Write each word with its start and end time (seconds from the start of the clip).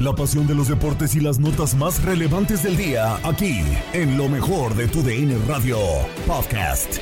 La 0.00 0.12
pasión 0.12 0.46
de 0.46 0.54
los 0.54 0.68
deportes 0.68 1.16
y 1.16 1.20
las 1.20 1.40
notas 1.40 1.74
más 1.74 2.04
relevantes 2.04 2.62
del 2.62 2.76
día, 2.76 3.16
aquí, 3.24 3.64
en 3.92 4.16
lo 4.16 4.28
mejor 4.28 4.76
de 4.76 4.86
tu 4.86 5.02
DN 5.02 5.36
Radio 5.48 5.76
Podcast. 6.24 6.98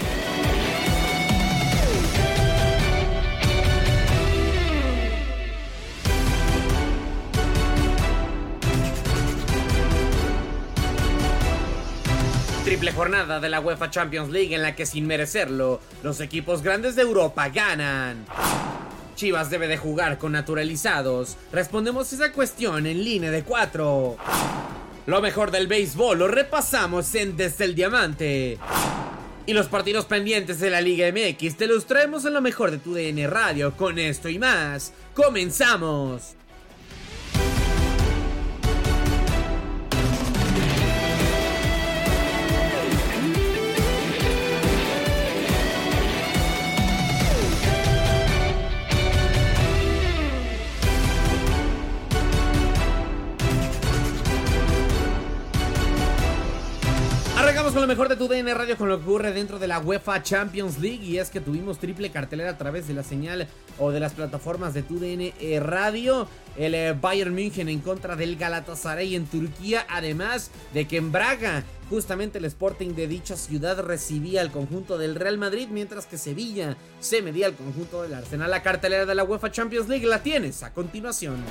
Triple 12.64 12.92
jornada 12.92 13.40
de 13.40 13.50
la 13.50 13.60
UEFA 13.60 13.90
Champions 13.90 14.30
League 14.30 14.54
en 14.54 14.62
la 14.62 14.74
que 14.74 14.86
sin 14.86 15.06
merecerlo, 15.06 15.82
los 16.02 16.22
equipos 16.22 16.62
grandes 16.62 16.96
de 16.96 17.02
Europa 17.02 17.50
ganan. 17.50 18.24
Chivas 19.16 19.48
debe 19.48 19.66
de 19.66 19.78
jugar 19.78 20.18
con 20.18 20.32
naturalizados. 20.32 21.36
Respondemos 21.50 22.12
esa 22.12 22.32
cuestión 22.32 22.86
en 22.86 23.02
línea 23.02 23.30
de 23.30 23.42
4. 23.42 24.16
Lo 25.06 25.22
mejor 25.22 25.50
del 25.50 25.66
béisbol 25.66 26.18
lo 26.18 26.28
repasamos 26.28 27.14
en 27.14 27.36
Desde 27.36 27.64
el 27.64 27.74
Diamante. 27.74 28.58
Y 29.46 29.54
los 29.54 29.68
partidos 29.68 30.04
pendientes 30.04 30.60
de 30.60 30.68
la 30.68 30.82
Liga 30.82 31.10
MX 31.10 31.56
te 31.56 31.66
los 31.66 31.86
traemos 31.86 32.26
en 32.26 32.34
lo 32.34 32.42
mejor 32.42 32.70
de 32.70 32.78
tu 32.78 32.92
DN 32.92 33.26
Radio. 33.26 33.74
Con 33.74 33.98
esto 33.98 34.28
y 34.28 34.38
más, 34.38 34.92
comenzamos. 35.14 36.34
Lo 57.82 57.88
mejor 57.88 58.08
de 58.08 58.16
tu 58.16 58.26
DN 58.26 58.54
Radio 58.54 58.76
con 58.78 58.88
lo 58.88 58.98
que 58.98 59.04
ocurre 59.04 59.32
dentro 59.32 59.58
de 59.58 59.66
la 59.66 59.80
UEFA 59.80 60.22
Champions 60.22 60.78
League 60.78 61.04
y 61.04 61.18
es 61.18 61.28
que 61.28 61.40
tuvimos 61.40 61.78
triple 61.78 62.10
cartelera 62.10 62.50
a 62.50 62.56
través 62.56 62.88
de 62.88 62.94
la 62.94 63.02
señal 63.02 63.48
o 63.78 63.90
de 63.90 64.00
las 64.00 64.14
plataformas 64.14 64.72
de 64.72 64.82
tu 64.82 64.98
DN 64.98 65.34
Radio. 65.60 66.26
El 66.56 66.74
eh, 66.74 66.94
Bayern 66.98 67.34
München 67.34 67.68
en 67.68 67.80
contra 67.80 68.16
del 68.16 68.36
Galatasaray 68.36 69.14
en 69.14 69.26
Turquía, 69.26 69.84
además 69.90 70.50
de 70.72 70.88
que 70.88 70.96
en 70.96 71.12
Braga 71.12 71.64
justamente 71.90 72.38
el 72.38 72.46
Sporting 72.46 72.94
de 72.94 73.08
dicha 73.08 73.36
ciudad 73.36 73.78
recibía 73.80 74.40
al 74.40 74.50
conjunto 74.50 74.96
del 74.96 75.14
Real 75.14 75.36
Madrid, 75.36 75.68
mientras 75.70 76.06
que 76.06 76.16
Sevilla 76.16 76.76
se 77.00 77.20
medía 77.20 77.46
al 77.46 77.54
conjunto 77.54 78.02
del 78.02 78.14
Arsenal. 78.14 78.50
La 78.50 78.62
cartelera 78.62 79.04
de 79.04 79.14
la 79.14 79.24
UEFA 79.24 79.50
Champions 79.50 79.88
League 79.88 80.06
la 80.06 80.22
tienes 80.22 80.62
a 80.62 80.72
continuación. 80.72 81.44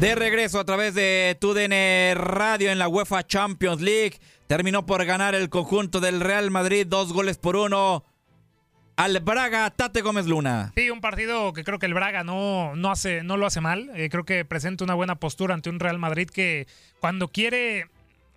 De 0.00 0.14
regreso 0.14 0.60
a 0.60 0.64
través 0.64 0.94
de 0.94 1.38
TUDN 1.40 2.16
Radio 2.16 2.70
en 2.70 2.78
la 2.78 2.86
UEFA 2.86 3.26
Champions 3.26 3.80
League. 3.80 4.18
Terminó 4.46 4.84
por 4.84 5.02
ganar 5.06 5.34
el 5.34 5.48
conjunto 5.48 6.00
del 6.00 6.20
Real 6.20 6.50
Madrid 6.50 6.86
dos 6.86 7.14
goles 7.14 7.38
por 7.38 7.56
uno. 7.56 8.04
Al 8.96 9.18
Braga, 9.20 9.70
Tate 9.70 10.02
Gómez 10.02 10.26
Luna. 10.26 10.72
Sí, 10.76 10.90
un 10.90 11.00
partido 11.00 11.54
que 11.54 11.64
creo 11.64 11.78
que 11.78 11.86
el 11.86 11.94
Braga 11.94 12.24
no, 12.24 12.76
no, 12.76 12.90
hace, 12.90 13.22
no 13.22 13.38
lo 13.38 13.46
hace 13.46 13.62
mal. 13.62 13.90
Eh, 13.94 14.10
creo 14.10 14.24
que 14.24 14.44
presenta 14.44 14.84
una 14.84 14.92
buena 14.92 15.14
postura 15.14 15.54
ante 15.54 15.70
un 15.70 15.80
Real 15.80 15.98
Madrid 15.98 16.28
que 16.28 16.66
cuando 17.00 17.28
quiere 17.28 17.86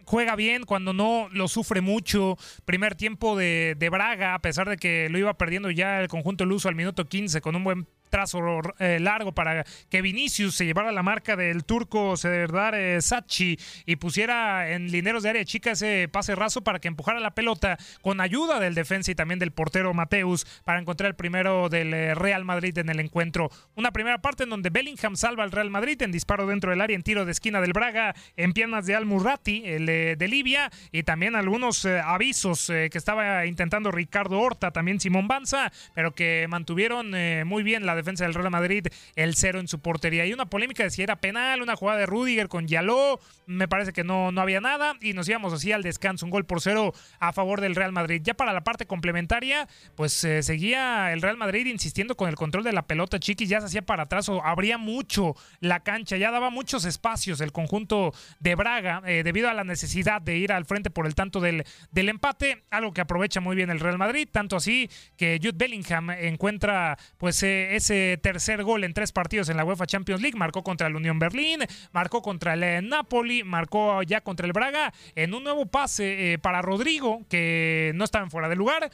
juega 0.05 0.37
bien, 0.37 0.63
cuando 0.63 0.93
no 0.93 1.27
lo 1.33 1.49
sufre 1.49 1.81
mucho. 1.81 2.37
Primer 2.63 2.95
tiempo 2.95 3.35
de, 3.35 3.75
de 3.77 3.89
Braga, 3.89 4.33
a 4.33 4.39
pesar 4.39 4.69
de 4.69 4.77
que 4.77 5.09
lo 5.09 5.17
iba 5.17 5.33
perdiendo 5.33 5.69
ya 5.71 5.99
el 5.99 6.07
conjunto 6.07 6.45
Luso 6.45 6.69
al 6.69 6.75
minuto 6.75 7.05
15 7.05 7.41
con 7.41 7.57
un 7.57 7.65
buen 7.65 7.87
trazo 8.09 8.39
eh, 8.79 8.99
largo 8.99 9.31
para 9.33 9.65
que 9.89 10.01
Vinicius 10.01 10.55
se 10.55 10.65
llevara 10.65 10.91
la 10.91 11.03
marca 11.03 11.35
del 11.35 11.63
turco 11.63 12.17
Serdar 12.17 12.75
eh, 12.75 13.01
Sachi 13.01 13.57
y 13.85 13.95
pusiera 13.95 14.71
en 14.71 14.91
lineros 14.91 15.23
de 15.23 15.29
área 15.29 15.45
chica 15.45 15.71
ese 15.71 16.09
pase 16.11 16.35
raso 16.35 16.61
para 16.61 16.79
que 16.79 16.87
empujara 16.87 17.19
la 17.19 17.35
pelota 17.35 17.77
con 18.01 18.21
ayuda 18.21 18.59
del 18.59 18.75
defensa 18.75 19.11
y 19.11 19.15
también 19.15 19.39
del 19.39 19.51
portero 19.51 19.93
Mateus 19.93 20.45
para 20.63 20.79
encontrar 20.79 21.09
el 21.09 21.15
primero 21.15 21.69
del 21.69 21.93
eh, 21.93 22.15
Real 22.15 22.45
Madrid 22.45 22.77
en 22.77 22.89
el 22.89 22.99
encuentro. 22.99 23.50
Una 23.75 23.91
primera 23.91 24.21
parte 24.21 24.44
en 24.44 24.50
donde 24.50 24.69
Bellingham 24.69 25.15
salva 25.15 25.44
al 25.44 25.51
Real 25.51 25.69
Madrid 25.69 26.01
en 26.01 26.12
disparo 26.12 26.47
dentro 26.47 26.71
del 26.71 26.81
área 26.81 26.95
en 26.95 27.03
tiro 27.03 27.25
de 27.25 27.31
esquina 27.31 27.62
del 27.62 27.73
Braga 27.73 28.15
en 28.35 28.53
piernas 28.53 28.85
de 28.85 28.95
Al 28.95 29.05
Murrati, 29.05 29.63
el 29.65 29.88
eh, 29.88 30.15
de 30.17 30.27
Libia 30.27 30.71
y 30.91 31.03
también 31.03 31.35
algunos 31.35 31.85
avisos 31.85 32.67
que 32.67 32.89
estaba 32.94 33.45
intentando 33.45 33.91
Ricardo 33.91 34.39
Horta, 34.39 34.71
también 34.71 35.00
Simón 35.00 35.27
Banza, 35.27 35.71
pero 35.94 36.13
que 36.13 36.47
mantuvieron 36.50 37.12
muy 37.45 37.63
bien 37.63 37.85
la 37.85 37.95
defensa 38.00 38.24
del 38.24 38.34
Real 38.34 38.51
Madrid 38.51 38.88
el 39.16 39.36
cero 39.36 39.60
en 39.60 39.68
su 39.68 39.80
portería. 39.80 40.25
Y 40.25 40.34
una 40.34 40.50
polémica 40.50 40.84
de 40.84 40.90
si 40.90 41.04
era 41.04 41.18
penal, 41.18 41.62
una 41.62 41.75
jugada 41.75 42.00
de 42.00 42.06
Rudiger 42.06 42.48
con 42.48 42.68
Yaló, 42.68 43.19
me 43.46 43.68
parece 43.68 43.94
que 43.94 44.04
no, 44.04 44.31
no 44.31 44.42
había 44.42 44.62
nada 44.62 44.96
y 45.01 45.13
nos 45.13 45.28
íbamos 45.28 45.54
así 45.54 45.72
al 45.72 45.84
descanso, 45.84 46.25
un 46.25 46.31
gol 46.31 46.46
por 46.46 46.62
cero 46.62 46.94
a 47.19 47.34
favor 47.34 47.62
del 47.62 47.75
Real 47.75 47.92
Madrid. 47.92 48.22
Ya 48.24 48.34
para 48.34 48.54
la 48.54 48.63
parte 48.63 48.86
complementaria, 48.86 49.68
pues 49.96 50.24
eh, 50.24 50.44
seguía 50.44 51.12
el 51.13 51.22
Real 51.22 51.38
Madrid 51.38 51.66
insistiendo 51.66 52.16
con 52.16 52.30
el 52.30 52.36
control 52.36 52.63
de 52.63 52.74
la 52.74 52.84
pelota, 52.84 53.19
Chiquis 53.19 53.50
ya 53.50 53.60
se 53.60 53.68
hacía 53.68 53.81
para 53.81 54.04
atrás 54.04 54.30
o 54.30 54.44
abría 54.44 54.78
mucho 54.78 55.36
la 55.60 55.81
cancha, 55.81 56.18
ya 56.18 56.31
daba 56.31 56.50
muchos 56.50 56.86
espacios 56.86 57.42
el 57.42 57.51
conjunto 57.51 58.13
de 58.40 58.56
Braga 58.56 59.01
eh, 59.06 59.24
debido 59.24 59.50
a 59.50 59.54
la 59.54 59.63
necesidad 59.63 60.22
de 60.22 60.38
ir 60.38 60.51
al 60.51 60.66
frente 60.66 60.90
por 60.90 61.06
el 61.06 61.16
tanto 61.16 61.40
del, 61.40 61.63
del 61.92 62.10
empate, 62.10 62.63
algo 62.69 62.94
que 62.94 63.01
aprovecha 63.01 63.42
muy 63.42 63.56
bien 63.56 63.69
el 63.69 63.80
Real 63.80 63.98
Madrid, 63.98 64.28
tanto 64.31 64.56
así 64.56 64.90
que 65.18 65.40
Jude 65.42 65.56
Bellingham 65.56 66.12
encuentra 66.12 66.98
pues 67.18 67.42
eh, 67.44 67.75
ese 67.75 67.88
tercer 68.21 68.63
gol 68.63 68.83
en 68.83 68.94
tres 68.94 69.12
partidos 69.12 69.50
en 69.50 69.57
la 69.57 69.65
UEFA 69.65 69.86
Champions 69.86 70.21
League, 70.21 70.38
marcó 70.38 70.63
contra 70.63 70.88
el 70.88 70.95
Unión 70.95 71.19
Berlín, 71.19 71.59
marcó 71.91 72.21
contra 72.21 72.53
el 72.53 72.88
Napoli, 72.88 73.44
marcó 73.44 74.03
ya 74.03 74.21
contra 74.21 74.45
el 74.45 74.53
Braga. 74.53 74.94
En 75.15 75.33
un 75.33 75.44
nuevo 75.44 75.65
pase 75.65 76.39
para 76.41 76.62
Rodrigo 76.62 77.25
que 77.30 77.91
no 77.95 78.06
estaba 78.06 78.24
en 78.24 78.31
fuera 78.31 78.50
de 78.50 78.56
lugar, 78.56 78.89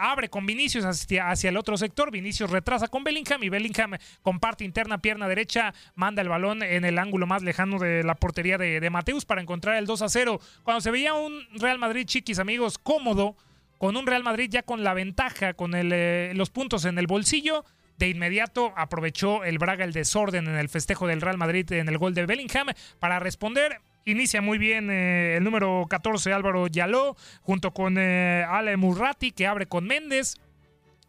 abre 0.00 0.28
con 0.28 0.46
Vinicius 0.46 0.84
hacia, 0.84 1.30
hacia 1.30 1.50
el 1.50 1.56
otro 1.56 1.76
sector, 1.76 2.10
Vinicius 2.10 2.50
retrasa 2.50 2.88
con 2.88 3.04
Bellingham 3.04 3.42
y 3.42 3.48
Bellingham 3.48 3.96
comparte 4.22 4.64
interna 4.64 4.98
pierna 4.98 5.28
derecha, 5.28 5.74
manda 5.94 6.22
el 6.22 6.28
balón 6.28 6.62
en 6.62 6.84
el 6.84 6.98
ángulo 6.98 7.26
más 7.26 7.42
lejano 7.42 7.78
de 7.78 8.02
la 8.02 8.14
portería 8.14 8.58
de, 8.58 8.86
Mateus 8.90 9.24
para 9.24 9.42
encontrar 9.42 9.76
el 9.76 9.86
2 9.86 10.02
a 10.02 10.08
0. 10.08 10.40
Cuando 10.62 10.80
se 10.80 10.90
veía 10.90 11.14
un 11.14 11.44
Real 11.54 11.78
Madrid, 11.78 12.06
chiquis 12.06 12.38
amigos, 12.38 12.78
cómodo, 12.78 13.36
con 13.78 13.96
un 13.96 14.06
Real 14.06 14.22
Madrid 14.22 14.48
ya 14.50 14.62
con 14.62 14.84
la 14.84 14.94
ventaja, 14.94 15.54
con 15.54 15.72
eh, 15.74 16.32
los 16.34 16.50
puntos 16.50 16.84
en 16.84 16.98
el 16.98 17.06
bolsillo, 17.06 17.64
de 17.98 18.08
inmediato 18.08 18.72
aprovechó 18.76 19.44
el 19.44 19.58
Braga 19.58 19.84
el 19.84 19.92
desorden 19.92 20.48
en 20.48 20.56
el 20.56 20.68
festejo 20.68 21.06
del 21.06 21.20
Real 21.20 21.38
Madrid 21.38 21.70
en 21.72 21.88
el 21.88 21.98
gol 21.98 22.14
de 22.14 22.26
Bellingham 22.26 22.68
para 22.98 23.18
responder. 23.18 23.80
Inicia 24.04 24.40
muy 24.40 24.58
bien 24.58 24.88
eh, 24.90 25.36
el 25.36 25.44
número 25.44 25.86
14 25.88 26.32
Álvaro 26.32 26.68
Yaló 26.68 27.16
junto 27.42 27.72
con 27.72 27.96
eh, 27.98 28.44
Ale 28.48 28.76
Murrati 28.76 29.32
que 29.32 29.46
abre 29.46 29.66
con 29.66 29.84
Méndez. 29.84 30.36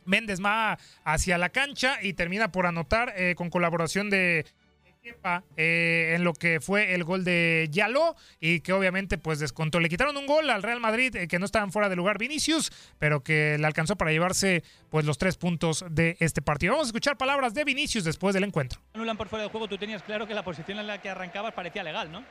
Méndez 0.05 0.43
va 0.43 0.79
hacia 1.03 1.37
la 1.37 1.49
cancha 1.49 1.99
y 2.01 2.13
termina 2.13 2.51
por 2.51 2.65
anotar 2.65 3.13
eh, 3.17 3.35
con 3.35 3.49
colaboración 3.49 4.09
de 4.09 4.45
Kepa, 5.07 5.43
eh, 5.55 6.13
en 6.15 6.23
lo 6.23 6.33
que 6.33 6.59
fue 6.59 6.93
el 6.93 7.03
gol 7.03 7.23
de 7.23 7.69
Yaló 7.71 8.15
y 8.39 8.59
que 8.59 8.73
obviamente 8.73 9.17
pues 9.17 9.39
descontó. 9.39 9.79
Le 9.79 9.87
quitaron 9.87 10.17
un 10.17 10.27
gol 10.27 10.49
al 10.49 10.63
Real 10.63 10.79
Madrid 10.81 11.15
eh, 11.15 11.27
que 11.27 11.39
no 11.39 11.45
estaban 11.45 11.71
fuera 11.71 11.87
de 11.87 11.95
lugar 11.95 12.17
Vinicius, 12.17 12.71
pero 12.99 13.23
que 13.23 13.57
le 13.57 13.65
alcanzó 13.65 13.95
para 13.95 14.11
llevarse 14.11 14.63
pues 14.89 15.05
los 15.05 15.17
tres 15.17 15.37
puntos 15.37 15.85
de 15.89 16.17
este 16.19 16.41
partido. 16.41 16.73
Vamos 16.73 16.87
a 16.87 16.89
escuchar 16.89 17.17
palabras 17.17 17.53
de 17.53 17.63
Vinicius 17.63 18.03
después 18.03 18.33
del 18.33 18.43
encuentro. 18.43 18.81
Anulan 18.93 19.15
por 19.15 19.29
fuera 19.29 19.43
de 19.43 19.49
juego, 19.49 19.67
tú 19.67 19.77
tenías 19.77 20.03
claro 20.03 20.27
que 20.27 20.33
la 20.33 20.43
posición 20.43 20.79
en 20.79 20.87
la 20.87 21.01
que 21.01 21.09
arrancabas 21.09 21.53
parecía 21.53 21.83
legal, 21.83 22.11
¿no? 22.11 22.25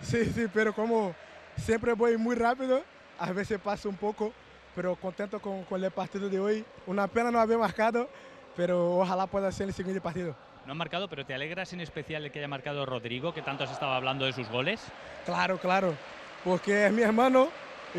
Sí, 0.00 0.24
sí, 0.26 0.46
pero 0.52 0.72
como 0.72 1.14
siempre 1.56 1.94
voy 1.94 2.16
muy 2.16 2.36
rápido, 2.36 2.84
a 3.18 3.32
veces 3.32 3.58
pasa 3.58 3.88
un 3.88 3.96
poco 3.96 4.32
pero 4.74 4.96
contento 4.96 5.40
con, 5.40 5.62
con, 5.64 5.82
el 5.82 5.90
partido 5.92 6.28
de 6.28 6.40
hoy. 6.40 6.64
Una 6.86 7.06
pena 7.06 7.30
no 7.30 7.38
haber 7.38 7.58
marcado, 7.58 8.08
pero 8.56 8.98
ojalá 8.98 9.26
pueda 9.28 9.52
ser 9.52 9.68
el 9.68 9.74
siguiente 9.74 10.00
partido. 10.00 10.34
No 10.66 10.72
han 10.72 10.78
marcado, 10.78 11.08
pero 11.08 11.26
¿te 11.26 11.34
alegras 11.34 11.72
en 11.72 11.80
especial 11.80 12.22
de 12.22 12.30
que 12.30 12.38
haya 12.38 12.48
marcado 12.48 12.86
Rodrigo, 12.86 13.34
que 13.34 13.42
tanto 13.42 13.64
has 13.64 13.70
estado 13.70 13.92
hablando 13.92 14.24
de 14.24 14.32
sus 14.32 14.48
goles? 14.48 14.80
Claro, 15.26 15.58
claro, 15.58 15.94
porque 16.42 16.86
es 16.86 16.92
mi 16.92 17.02
hermano 17.02 17.48
y, 17.94 17.98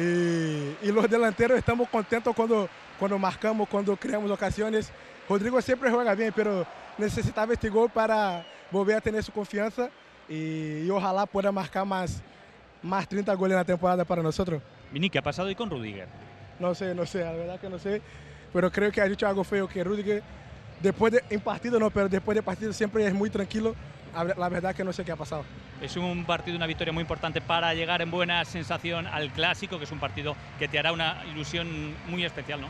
y 0.82 0.92
los 0.92 1.10
delanteros 1.10 1.58
estamos 1.58 1.88
contentos 1.90 2.36
cuando, 2.36 2.68
cuando 3.00 3.20
marcamos, 3.20 3.70
cuando 3.70 3.96
creamos 3.96 4.32
ocasiones. 4.32 4.92
Rodrigo 5.30 5.62
siempre 5.62 5.92
juega 5.92 6.16
bien, 6.16 6.34
pero 6.36 6.66
necesitaba 6.98 7.54
este 7.54 7.70
gol 7.70 7.90
para 7.90 8.46
volver 8.72 8.98
a 8.98 9.02
tener 9.02 9.24
su 9.24 9.32
confianza 9.32 9.90
y, 10.28 10.86
y 10.86 10.90
ojalá 10.90 11.26
pueda 11.28 11.52
marcar 11.52 11.86
más, 11.86 12.22
más 12.82 13.08
30 13.08 13.34
goles 13.36 13.54
en 13.54 13.60
la 13.60 13.66
temporada 13.66 14.06
para 14.06 14.24
nosotros. 14.24 14.62
Vini, 14.92 15.10
¿qué 15.10 15.20
ha 15.20 15.24
pasado 15.24 15.48
hoy 15.48 15.56
con 15.56 15.70
Rudiger? 15.70 16.08
No 16.60 16.74
sé, 16.74 16.96
no 16.96 17.06
sé, 17.06 17.20
la 17.24 17.34
verdad 17.34 17.60
que 17.60 17.70
no 17.70 17.78
sé. 17.78 18.02
Pero 18.54 18.72
creo 18.72 18.92
que 18.92 19.02
ha 19.02 19.06
dicho 19.06 19.28
algo 19.28 19.44
feo, 19.44 19.68
que 19.68 19.84
Rudiger, 19.84 20.24
después 20.82 21.14
de, 21.14 21.24
en 21.30 21.42
partido 21.42 21.80
no, 21.80 21.90
pero 21.90 22.10
después 22.10 22.36
de 22.36 22.44
partido 22.44 22.74
siempre 22.74 23.06
es 23.06 23.14
muy 23.14 23.30
tranquilo. 23.30 23.76
La 24.38 24.48
verdad 24.48 24.74
que 24.74 24.86
no 24.86 24.94
sé 24.94 25.04
qué 25.04 25.12
ha 25.12 25.18
pasado. 25.18 25.44
Es 25.82 25.98
un 25.98 26.24
partido, 26.24 26.56
una 26.56 26.68
victoria 26.68 26.94
muy 26.94 27.02
importante 27.02 27.42
para 27.42 27.74
llegar 27.74 28.02
en 28.02 28.10
buena 28.10 28.46
sensación 28.46 29.08
al 29.08 29.30
clásico, 29.34 29.78
que 29.78 29.84
es 29.84 29.92
un 29.92 30.00
partido 30.00 30.38
que 30.58 30.70
te 30.70 30.80
hará 30.80 30.94
una 30.94 31.22
ilusión 31.34 31.94
muy 32.08 32.24
especial, 32.24 32.62
¿no? 32.62 32.70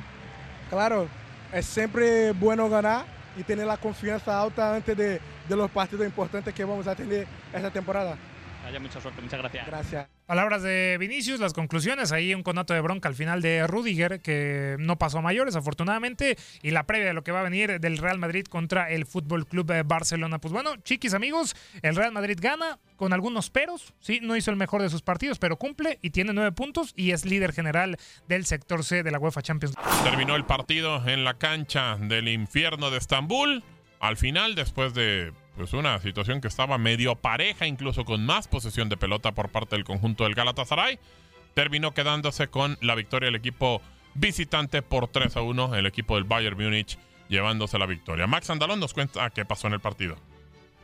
Claro, 0.71 1.07
es 1.53 1.67
siempre 1.67 2.31
bueno 2.31 2.67
ganar 2.67 3.05
y 3.37 3.43
tener 3.43 3.67
la 3.67 3.77
confianza 3.77 4.41
alta 4.41 4.75
antes 4.75 4.97
de, 4.97 5.21
de 5.47 5.55
los 5.55 5.69
partidos 5.69 6.07
importantes 6.07 6.51
que 6.51 6.65
vamos 6.65 6.87
a 6.87 6.95
tener 6.95 7.27
esta 7.53 7.69
temporada. 7.69 8.17
Haya 8.65 8.79
mucha 8.79 8.99
suerte, 8.99 9.21
muchas 9.21 9.39
gracias. 9.39 9.67
Gracias. 9.67 10.07
Palabras 10.25 10.63
de 10.63 10.97
Vinicius, 10.99 11.39
las 11.39 11.53
conclusiones, 11.53 12.11
ahí 12.11 12.33
un 12.33 12.41
conato 12.41 12.73
de 12.73 12.81
bronca 12.81 13.07
al 13.07 13.13
final 13.13 13.41
de 13.41 13.67
Rudiger, 13.67 14.21
que 14.21 14.75
no 14.79 14.97
pasó 14.97 15.19
a 15.19 15.21
mayores 15.21 15.55
afortunadamente, 15.55 16.35
y 16.63 16.71
la 16.71 16.87
previa 16.87 17.07
de 17.07 17.13
lo 17.13 17.23
que 17.23 17.31
va 17.31 17.41
a 17.41 17.43
venir 17.43 17.79
del 17.79 17.99
Real 17.99 18.17
Madrid 18.17 18.45
contra 18.45 18.89
el 18.89 19.05
Fútbol 19.05 19.45
Club 19.45 19.71
Barcelona. 19.85 20.39
Pues 20.39 20.51
bueno, 20.51 20.77
chiquis 20.77 21.13
amigos, 21.13 21.55
el 21.83 21.95
Real 21.95 22.11
Madrid 22.11 22.39
gana 22.41 22.79
con 22.95 23.13
algunos 23.13 23.51
peros, 23.51 23.93
sí, 23.99 24.19
no 24.23 24.35
hizo 24.35 24.49
el 24.49 24.57
mejor 24.57 24.81
de 24.81 24.89
sus 24.89 25.03
partidos, 25.03 25.37
pero 25.37 25.57
cumple 25.57 25.99
y 26.01 26.09
tiene 26.09 26.33
nueve 26.33 26.51
puntos 26.51 26.93
y 26.95 27.11
es 27.11 27.25
líder 27.25 27.53
general 27.53 27.97
del 28.27 28.45
sector 28.45 28.83
C 28.83 29.03
de 29.03 29.11
la 29.11 29.19
UEFA 29.19 29.43
Champions 29.43 29.75
League. 29.75 30.09
Terminó 30.09 30.35
el 30.35 30.45
partido 30.45 31.07
en 31.07 31.23
la 31.23 31.35
cancha 31.35 31.97
del 31.97 32.29
infierno 32.29 32.89
de 32.89 32.97
Estambul. 32.97 33.63
Al 33.99 34.17
final, 34.17 34.55
después 34.55 34.93
de 34.93 35.33
pues 35.55 35.73
una 35.73 35.99
situación 35.99 36.41
que 36.41 36.47
estaba 36.47 36.77
medio 36.77 37.15
pareja, 37.15 37.65
incluso 37.65 38.05
con 38.05 38.25
más 38.25 38.47
posesión 38.47 38.89
de 38.89 38.97
pelota 38.97 39.31
por 39.33 39.49
parte 39.49 39.75
del 39.75 39.85
conjunto 39.85 40.25
del 40.25 40.35
Galatasaray, 40.35 40.99
terminó 41.53 41.93
quedándose 41.93 42.47
con 42.47 42.77
la 42.81 42.95
victoria 42.95 43.27
del 43.27 43.35
equipo 43.35 43.81
visitante 44.13 44.81
por 44.81 45.07
3 45.07 45.37
a 45.37 45.41
1, 45.41 45.75
el 45.75 45.85
equipo 45.85 46.15
del 46.15 46.25
Bayern 46.25 46.57
Múnich 46.57 46.97
llevándose 47.29 47.79
la 47.79 47.85
victoria. 47.85 48.27
Max 48.27 48.49
Andalón 48.49 48.79
nos 48.79 48.93
cuenta 48.93 49.29
qué 49.29 49.45
pasó 49.45 49.67
en 49.67 49.73
el 49.73 49.79
partido. 49.79 50.15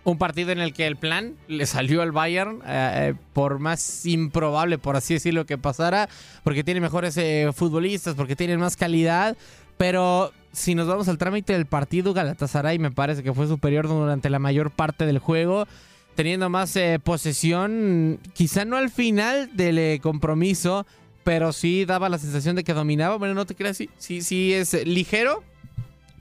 Un 0.03 0.17
partido 0.17 0.51
en 0.51 0.59
el 0.59 0.73
que 0.73 0.87
el 0.87 0.95
plan 0.95 1.35
le 1.47 1.65
salió 1.67 2.01
al 2.01 2.11
Bayern, 2.11 2.61
eh, 2.65 3.13
por 3.33 3.59
más 3.59 4.05
improbable, 4.05 4.79
por 4.79 4.95
así 4.95 5.13
decirlo, 5.13 5.45
que 5.45 5.59
pasara, 5.59 6.09
porque 6.43 6.63
tiene 6.63 6.81
mejores 6.81 7.15
eh, 7.17 7.51
futbolistas, 7.53 8.15
porque 8.15 8.35
tienen 8.35 8.59
más 8.59 8.75
calidad, 8.75 9.37
pero 9.77 10.33
si 10.51 10.75
nos 10.75 10.87
vamos 10.87 11.07
al 11.07 11.17
trámite 11.17 11.53
del 11.53 11.65
partido, 11.65 12.13
Galatasaray 12.13 12.79
me 12.79 12.91
parece 12.91 13.23
que 13.23 13.33
fue 13.33 13.47
superior 13.47 13.87
durante 13.87 14.29
la 14.29 14.39
mayor 14.39 14.71
parte 14.71 15.05
del 15.05 15.19
juego, 15.19 15.67
teniendo 16.15 16.49
más 16.49 16.75
eh, 16.75 16.99
posesión, 17.03 18.19
quizá 18.33 18.65
no 18.65 18.77
al 18.77 18.89
final 18.89 19.55
del 19.55 19.77
eh, 19.77 19.99
compromiso, 20.01 20.85
pero 21.23 21.53
sí 21.53 21.85
daba 21.85 22.09
la 22.09 22.17
sensación 22.17 22.55
de 22.55 22.63
que 22.63 22.73
dominaba. 22.73 23.17
Bueno, 23.17 23.33
no 23.33 23.45
te 23.45 23.55
creas, 23.55 23.77
sí, 23.77 23.89
sí, 23.97 24.21
sí 24.21 24.53
es 24.53 24.85
ligero, 24.85 25.43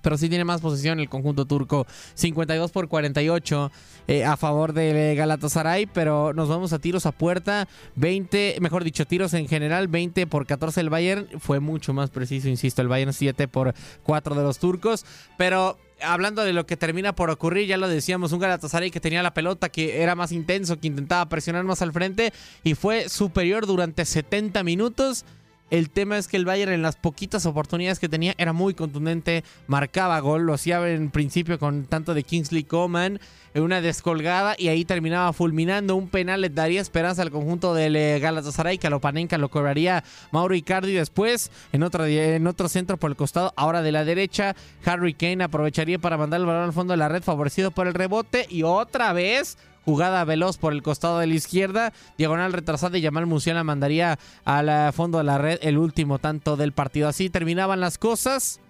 pero 0.03 0.17
sí 0.19 0.29
tiene 0.29 0.45
más 0.45 0.61
posesión 0.61 1.01
el 1.01 1.09
conjunto 1.09 1.45
turco. 1.45 1.87
52 2.15 2.71
por 2.71 2.89
48 2.89 3.71
eh, 4.09 4.25
a 4.25 4.37
favor 4.37 4.73
de 4.73 5.15
Galatasaray, 5.17 5.87
pero 5.87 6.33
nos 6.33 6.49
vamos 6.49 6.73
a 6.73 6.79
tiros 6.79 7.07
a 7.07 7.13
puerta. 7.13 7.69
20, 7.97 8.57
mejor 8.61 8.85
dicho, 8.85 9.07
tiros 9.07 9.35
en 9.35 9.49
general. 9.49 9.89
20 9.89 10.27
por 10.27 10.47
14 10.47 10.81
el 10.81 10.91
Bayern. 10.91 11.29
Fue 11.39 11.61
mucho 11.61 11.93
más 11.93 12.11
preciso, 12.11 12.49
insisto, 12.49 12.83
el 12.83 12.89
Bayern 12.89 13.13
7 13.13 13.49
por 13.49 13.75
4 14.05 14.35
de 14.35 14.43
los 14.43 14.59
turcos. 14.59 15.05
Pero 15.37 15.79
hablando 16.03 16.45
de 16.45 16.53
lo 16.53 16.67
que 16.67 16.77
termina 16.77 17.15
por 17.15 17.31
ocurrir, 17.31 17.67
ya 17.67 17.77
lo 17.77 17.89
decíamos, 17.89 18.33
un 18.33 18.41
Galatasaray 18.41 18.91
que 18.91 19.01
tenía 19.01 19.23
la 19.23 19.35
pelota, 19.35 19.69
que 19.69 20.03
era 20.03 20.15
más 20.15 20.33
intenso, 20.33 20.79
que 20.79 20.87
intentaba 20.87 21.29
presionar 21.29 21.65
más 21.65 21.83
al 21.83 21.93
frente 21.93 22.33
y 22.63 22.75
fue 22.75 23.09
superior 23.09 23.67
durante 23.67 24.05
70 24.05 24.63
minutos. 24.65 25.25
El 25.71 25.91
tema 25.91 26.19
es 26.19 26.27
que 26.27 26.37
el 26.37 26.45
Bayern 26.45 26.73
en 26.73 26.83
las 26.83 26.97
poquitas 26.97 27.47
oportunidades 27.47 28.01
que 28.01 28.09
tenía 28.09 28.35
era 28.39 28.53
muy 28.53 28.75
contundente, 28.75 29.45
marcaba 29.69 30.19
gol, 30.19 30.43
lo 30.43 30.55
hacía 30.55 30.87
en 30.89 31.11
principio 31.11 31.59
con 31.59 31.85
tanto 31.85 32.13
de 32.13 32.25
Kingsley 32.25 32.65
Coman, 32.65 33.21
en 33.55 33.63
una 33.63 33.81
descolgada 33.81 34.55
y 34.59 34.69
ahí 34.69 34.85
terminaba 34.85 35.33
fulminando 35.33 35.97
un 35.97 36.09
penal, 36.09 36.41
le 36.41 36.51
daría 36.51 36.81
esperanza 36.81 37.23
al 37.23 37.31
conjunto 37.31 37.75
del 37.75 38.21
Galatasaray, 38.21 38.79
que 38.79 38.87
a 38.89 39.39
lo 39.39 39.49
cobraría 39.49 40.05
Mauro 40.33 40.55
Icardi 40.55 40.93
después, 40.93 41.51
en 41.73 41.83
en 41.83 42.47
otro 42.47 42.69
centro 42.69 42.97
por 42.97 43.11
el 43.11 43.17
costado, 43.17 43.53
ahora 43.57 43.83
de 43.83 43.93
la 43.93 44.05
derecha, 44.05 44.55
Harry 44.85 45.15
Kane 45.15 45.45
aprovecharía 45.45 45.99
para 45.99 46.17
mandar 46.17 46.41
el 46.41 46.47
balón 46.47 46.65
al 46.65 46.73
fondo 46.73 46.93
de 46.93 46.99
la 46.99 47.09
red, 47.09 47.23
favorecido 47.23 47.71
por 47.71 47.87
el 47.87 47.95
rebote 47.95 48.47
y 48.49 48.63
otra 48.63 49.13
vez 49.13 49.57
jugada 49.85 50.25
veloz 50.25 50.59
por 50.59 50.73
el 50.73 50.83
costado 50.83 51.19
de 51.19 51.27
la 51.27 51.35
izquierda, 51.35 51.93
diagonal 52.19 52.53
retrasada 52.53 52.99
y 52.99 53.01
Yamal 53.01 53.27
Musiala 53.27 53.65
mandaría 53.65 54.19
al 54.45 54.93
fondo 54.93 55.19
de 55.19 55.25
la 55.25 55.39
red 55.39 55.59
el 55.63 55.79
último 55.79 56.19
tanto 56.19 56.57
del 56.57 56.73
partido. 56.73 57.09
Así 57.09 57.31
terminaban 57.31 57.81
las 57.81 57.99
cosas. 57.99 58.61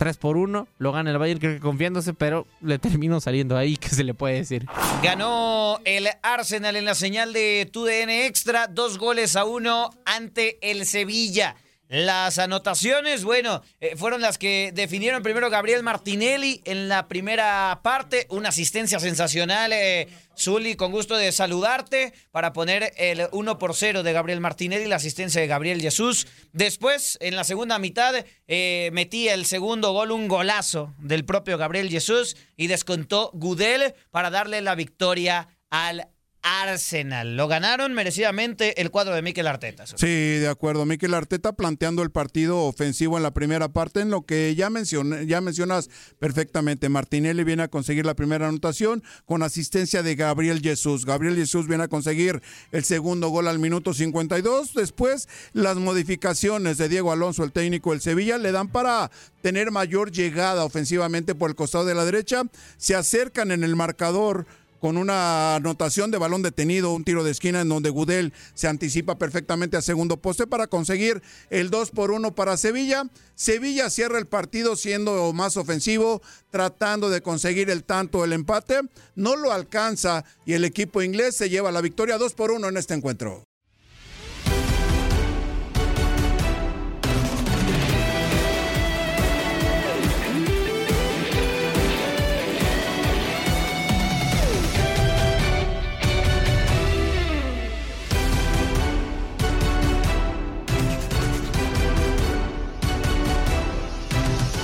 3 0.00 0.16
por 0.16 0.38
1, 0.38 0.66
lo 0.78 0.92
gana 0.92 1.10
el 1.10 1.18
Bayern 1.18 1.40
creo 1.40 1.52
que 1.52 1.60
confiándose, 1.60 2.14
pero 2.14 2.46
le 2.62 2.78
terminó 2.78 3.20
saliendo 3.20 3.58
ahí, 3.58 3.76
¿qué 3.80 3.90
se 3.90 4.02
le 4.02 4.14
puede 4.14 4.36
decir? 4.36 4.64
Ganó 5.02 5.78
el 5.84 6.08
Arsenal 6.22 6.74
en 6.76 6.86
la 6.86 6.94
señal 6.94 7.34
de 7.34 7.68
TUDN 7.70 8.08
Extra, 8.08 8.66
dos 8.66 8.96
goles 8.96 9.36
a 9.36 9.44
uno 9.44 9.90
ante 10.06 10.56
el 10.62 10.86
Sevilla. 10.86 11.54
Las 11.90 12.38
anotaciones, 12.38 13.24
bueno, 13.24 13.64
eh, 13.80 13.96
fueron 13.96 14.20
las 14.20 14.38
que 14.38 14.70
definieron 14.72 15.24
primero 15.24 15.50
Gabriel 15.50 15.82
Martinelli 15.82 16.62
en 16.64 16.88
la 16.88 17.08
primera 17.08 17.80
parte. 17.82 18.28
Una 18.30 18.50
asistencia 18.50 19.00
sensacional, 19.00 19.72
eh, 19.72 20.06
Zuli, 20.38 20.76
con 20.76 20.92
gusto 20.92 21.16
de 21.16 21.32
saludarte 21.32 22.12
para 22.30 22.52
poner 22.52 22.92
el 22.96 23.26
1 23.32 23.58
por 23.58 23.74
0 23.74 24.04
de 24.04 24.12
Gabriel 24.12 24.38
Martinelli, 24.38 24.86
la 24.86 24.96
asistencia 24.96 25.40
de 25.40 25.48
Gabriel 25.48 25.80
Jesús. 25.80 26.28
Después, 26.52 27.18
en 27.20 27.34
la 27.34 27.42
segunda 27.42 27.80
mitad, 27.80 28.14
eh, 28.46 28.90
metí 28.92 29.28
el 29.28 29.44
segundo 29.44 29.90
gol, 29.92 30.12
un 30.12 30.28
golazo 30.28 30.94
del 30.98 31.24
propio 31.24 31.58
Gabriel 31.58 31.90
Jesús 31.90 32.36
y 32.56 32.68
descontó 32.68 33.32
Gudel 33.34 33.94
para 34.12 34.30
darle 34.30 34.60
la 34.60 34.76
victoria 34.76 35.48
al 35.70 36.06
Arsenal. 36.42 37.36
Lo 37.36 37.48
ganaron 37.48 37.92
merecidamente 37.92 38.80
el 38.80 38.90
cuadro 38.90 39.14
de 39.14 39.22
Mikel 39.22 39.46
Arteta. 39.46 39.84
Sí, 39.86 40.06
de 40.06 40.48
acuerdo. 40.48 40.86
Mikel 40.86 41.14
Arteta 41.14 41.52
planteando 41.52 42.02
el 42.02 42.10
partido 42.10 42.64
ofensivo 42.64 43.16
en 43.16 43.22
la 43.22 43.32
primera 43.32 43.68
parte, 43.68 44.00
en 44.00 44.10
lo 44.10 44.22
que 44.22 44.54
ya, 44.54 44.70
mencioné, 44.70 45.26
ya 45.26 45.40
mencionas 45.40 45.90
perfectamente. 46.18 46.88
Martinelli 46.88 47.44
viene 47.44 47.64
a 47.64 47.68
conseguir 47.68 48.06
la 48.06 48.14
primera 48.14 48.48
anotación 48.48 49.02
con 49.26 49.42
asistencia 49.42 50.02
de 50.02 50.14
Gabriel 50.14 50.60
Jesús. 50.60 51.04
Gabriel 51.04 51.36
Jesús 51.36 51.66
viene 51.66 51.84
a 51.84 51.88
conseguir 51.88 52.42
el 52.72 52.84
segundo 52.84 53.28
gol 53.28 53.48
al 53.48 53.58
minuto 53.58 53.94
52. 53.94 54.74
Después, 54.74 55.28
las 55.52 55.76
modificaciones 55.76 56.78
de 56.78 56.88
Diego 56.88 57.12
Alonso, 57.12 57.44
el 57.44 57.52
técnico 57.52 57.90
del 57.90 58.00
Sevilla, 58.00 58.38
le 58.38 58.52
dan 58.52 58.68
para 58.68 59.10
tener 59.42 59.70
mayor 59.70 60.10
llegada 60.10 60.64
ofensivamente 60.64 61.34
por 61.34 61.50
el 61.50 61.56
costado 61.56 61.84
de 61.84 61.94
la 61.94 62.04
derecha. 62.04 62.42
Se 62.76 62.94
acercan 62.94 63.50
en 63.50 63.64
el 63.64 63.76
marcador 63.76 64.46
con 64.80 64.96
una 64.96 65.56
anotación 65.56 66.10
de 66.10 66.18
balón 66.18 66.42
detenido, 66.42 66.92
un 66.92 67.04
tiro 67.04 67.22
de 67.22 67.30
esquina 67.30 67.60
en 67.60 67.68
donde 67.68 67.90
Gudel 67.90 68.32
se 68.54 68.66
anticipa 68.66 69.18
perfectamente 69.18 69.76
a 69.76 69.82
segundo 69.82 70.16
poste 70.16 70.46
para 70.46 70.66
conseguir 70.66 71.22
el 71.50 71.70
2 71.70 71.90
por 71.90 72.10
1 72.10 72.34
para 72.34 72.56
Sevilla. 72.56 73.04
Sevilla 73.34 73.90
cierra 73.90 74.18
el 74.18 74.26
partido 74.26 74.76
siendo 74.76 75.32
más 75.32 75.56
ofensivo, 75.56 76.22
tratando 76.50 77.10
de 77.10 77.20
conseguir 77.20 77.70
el 77.70 77.84
tanto, 77.84 78.24
el 78.24 78.32
empate. 78.32 78.80
No 79.14 79.36
lo 79.36 79.52
alcanza 79.52 80.24
y 80.46 80.54
el 80.54 80.64
equipo 80.64 81.02
inglés 81.02 81.36
se 81.36 81.50
lleva 81.50 81.70
la 81.70 81.82
victoria 81.82 82.18
2 82.18 82.34
por 82.34 82.50
1 82.50 82.68
en 82.68 82.76
este 82.76 82.94
encuentro. 82.94 83.49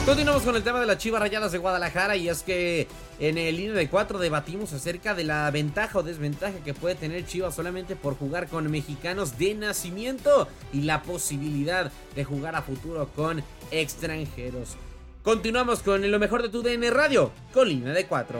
Continuamos 0.07 0.45
con 0.45 0.55
el 0.55 0.63
tema 0.63 0.79
de 0.79 0.87
las 0.87 0.99
Chivas 0.99 1.21
Rayadas 1.21 1.51
de 1.51 1.59
Guadalajara 1.59 2.15
y 2.15 2.29
es 2.29 2.45
que 2.45 2.87
en 3.19 3.39
el 3.39 3.57
línea 3.57 3.75
de 3.75 3.89
4 3.89 4.21
debatimos 4.21 4.73
acerca 4.73 5.17
de 5.17 5.25
la 5.25 5.51
ventaja 5.51 5.99
o 5.99 6.05
desventaja 6.05 6.61
que 6.65 6.75
puede 6.75 6.95
tener 6.95 7.27
Chivas 7.27 7.57
solamente 7.57 7.97
por 7.97 8.17
jugar 8.17 8.47
con 8.47 8.71
mexicanos 8.71 9.37
de 9.37 9.55
nacimiento 9.55 10.47
y 10.73 10.83
la 10.83 11.03
posibilidad 11.03 11.91
de 12.15 12.25
jugar 12.25 12.55
a 12.55 12.63
futuro 12.63 13.11
con 13.17 13.43
extranjeros. 13.73 14.77
Continuamos 15.25 15.83
con 15.83 16.09
lo 16.09 16.19
mejor 16.21 16.41
de 16.41 16.51
tu 16.51 16.63
DN 16.63 16.89
Radio 16.91 17.33
con 17.53 17.69
línea 17.69 17.93
de 17.93 18.07
4. 18.07 18.39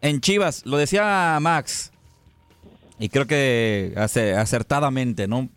En 0.00 0.20
Chivas, 0.20 0.66
lo 0.66 0.78
decía 0.78 1.38
Max, 1.40 1.92
y 2.98 3.08
creo 3.08 3.28
que 3.28 3.94
acertadamente, 3.96 5.28
¿no? 5.28 5.48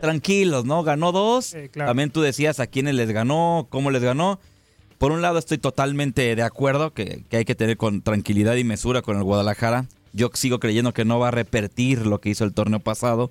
Tranquilos, 0.00 0.64
¿no? 0.64 0.82
Ganó 0.82 1.12
dos. 1.12 1.54
También 1.72 2.10
tú 2.10 2.20
decías 2.20 2.60
a 2.60 2.66
quiénes 2.66 2.94
les 2.94 3.10
ganó, 3.10 3.66
cómo 3.70 3.90
les 3.90 4.02
ganó. 4.02 4.38
Por 4.98 5.12
un 5.12 5.22
lado 5.22 5.38
estoy 5.38 5.58
totalmente 5.58 6.34
de 6.34 6.42
acuerdo 6.42 6.92
que, 6.92 7.24
hay 7.30 7.44
que 7.44 7.54
tener 7.54 7.76
con 7.76 8.02
tranquilidad 8.02 8.56
y 8.56 8.64
mesura 8.64 9.02
con 9.02 9.16
el 9.16 9.22
Guadalajara. 9.22 9.86
Yo 10.12 10.30
sigo 10.34 10.58
creyendo 10.58 10.92
que 10.92 11.04
no 11.04 11.18
va 11.18 11.28
a 11.28 11.30
repetir 11.30 12.06
lo 12.06 12.20
que 12.20 12.30
hizo 12.30 12.44
el 12.44 12.52
torneo 12.52 12.80
pasado. 12.80 13.30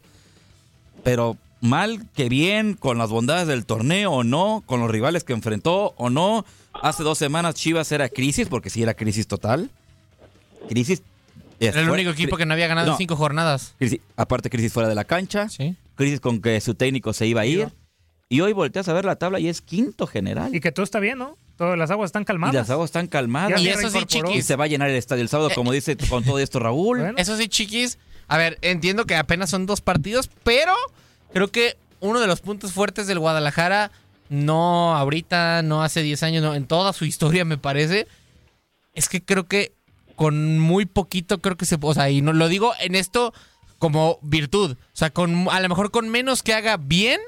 Pero 1.04 1.38
mal 1.60 2.08
que 2.16 2.30
bien, 2.30 2.76
con 2.76 2.98
las 2.98 3.10
bondades 3.10 3.48
del 3.48 3.66
torneo 3.66 4.12
o 4.12 4.24
no, 4.24 4.64
con 4.66 4.80
los 4.80 4.90
rivales 4.90 5.24
que 5.24 5.34
enfrentó 5.34 5.94
o 5.98 6.10
no. 6.10 6.46
Hace 6.74 7.04
dos 7.04 7.18
semanas 7.18 7.56
Chivas 7.56 7.92
era 7.92 8.08
crisis, 8.08 8.48
porque 8.48 8.70
sí 8.70 8.84
era 8.84 8.94
crisis 8.94 9.28
total. 9.28 9.70
Crisis. 10.70 11.02
Era 11.60 11.82
el 11.82 11.90
único 11.90 12.12
equipo 12.12 12.38
que 12.38 12.46
no 12.46 12.54
había 12.54 12.68
ganado 12.68 12.96
cinco 12.98 13.16
jornadas. 13.16 13.76
aparte, 14.16 14.50
crisis 14.50 14.72
fuera 14.72 14.88
de 14.88 14.96
la 14.96 15.04
cancha. 15.04 15.50
Sí 15.50 15.76
crisis 15.98 16.22
con 16.22 16.42
que 16.42 16.62
su 16.62 16.76
técnico 16.76 17.12
se 17.12 17.28
iba 17.28 17.42
a 17.42 17.46
ir. 17.46 17.70
Y 18.30 18.42
hoy 18.42 18.54
volteas 18.54 18.88
a 18.88 18.94
ver 18.94 19.06
la 19.06 19.16
tabla 19.16 19.40
y 19.40 19.48
es 19.50 19.62
quinto 19.62 20.08
general. 20.08 20.54
Y 20.54 20.60
que 20.60 20.72
todo 20.72 20.84
está 20.84 21.00
bien, 21.00 21.18
¿no? 21.18 21.38
Todas 21.58 21.78
las 21.78 21.92
aguas 21.92 22.10
están 22.10 22.24
calmadas. 22.24 22.54
Y 22.54 22.58
las 22.58 22.70
aguas 22.70 22.90
están 22.90 23.08
calmadas. 23.08 23.62
Y 23.62 23.70
eso 23.70 23.90
sí, 23.90 24.06
chiquis. 24.06 24.36
Y 24.36 24.42
se 24.42 24.56
va 24.56 24.66
a 24.66 24.68
llenar 24.68 24.90
el 24.90 24.96
estadio 24.96 25.24
el 25.24 25.30
sábado, 25.30 25.50
como 25.56 25.72
dice 25.72 25.98
con 26.10 26.24
todo 26.24 26.40
esto 26.40 26.60
Raúl. 26.60 27.14
Eso 27.18 27.36
sí, 27.36 27.48
chiquis. 27.48 27.98
A 28.28 28.38
ver, 28.38 28.58
entiendo 28.62 29.06
que 29.06 29.16
apenas 29.16 29.50
son 29.50 29.66
dos 29.66 29.82
partidos, 29.82 30.30
pero 30.44 30.74
creo 31.34 31.48
que 31.50 31.78
uno 32.00 32.20
de 32.20 32.28
los 32.28 32.42
puntos 32.42 32.74
fuertes 32.74 33.08
del 33.08 33.20
Guadalajara, 33.20 33.92
no 34.30 34.96
ahorita, 34.96 35.62
no 35.64 35.82
hace 35.82 36.02
10 36.04 36.24
años, 36.24 36.44
no, 36.44 36.54
en 36.54 36.68
toda 36.68 36.94
su 36.94 37.06
historia 37.06 37.46
me 37.46 37.58
parece, 37.58 38.08
es 38.94 39.08
que 39.08 39.24
creo 39.24 39.48
que 39.48 39.72
con 40.16 40.60
muy 40.60 40.86
poquito 40.86 41.40
creo 41.40 41.56
que 41.56 41.66
se... 41.66 41.78
O 41.80 41.94
sea, 41.94 42.10
y 42.10 42.22
no, 42.22 42.34
lo 42.34 42.50
digo 42.50 42.74
en 42.80 42.96
esto 42.96 43.34
como 43.80 44.20
virtud. 44.22 44.72
O 44.72 44.78
sea, 44.94 45.10
con, 45.10 45.48
a 45.50 45.60
lo 45.60 45.70
mejor 45.70 45.92
con 45.92 46.10
menos 46.10 46.44
que 46.44 46.54
haga 46.54 46.78
bien, 46.78 47.20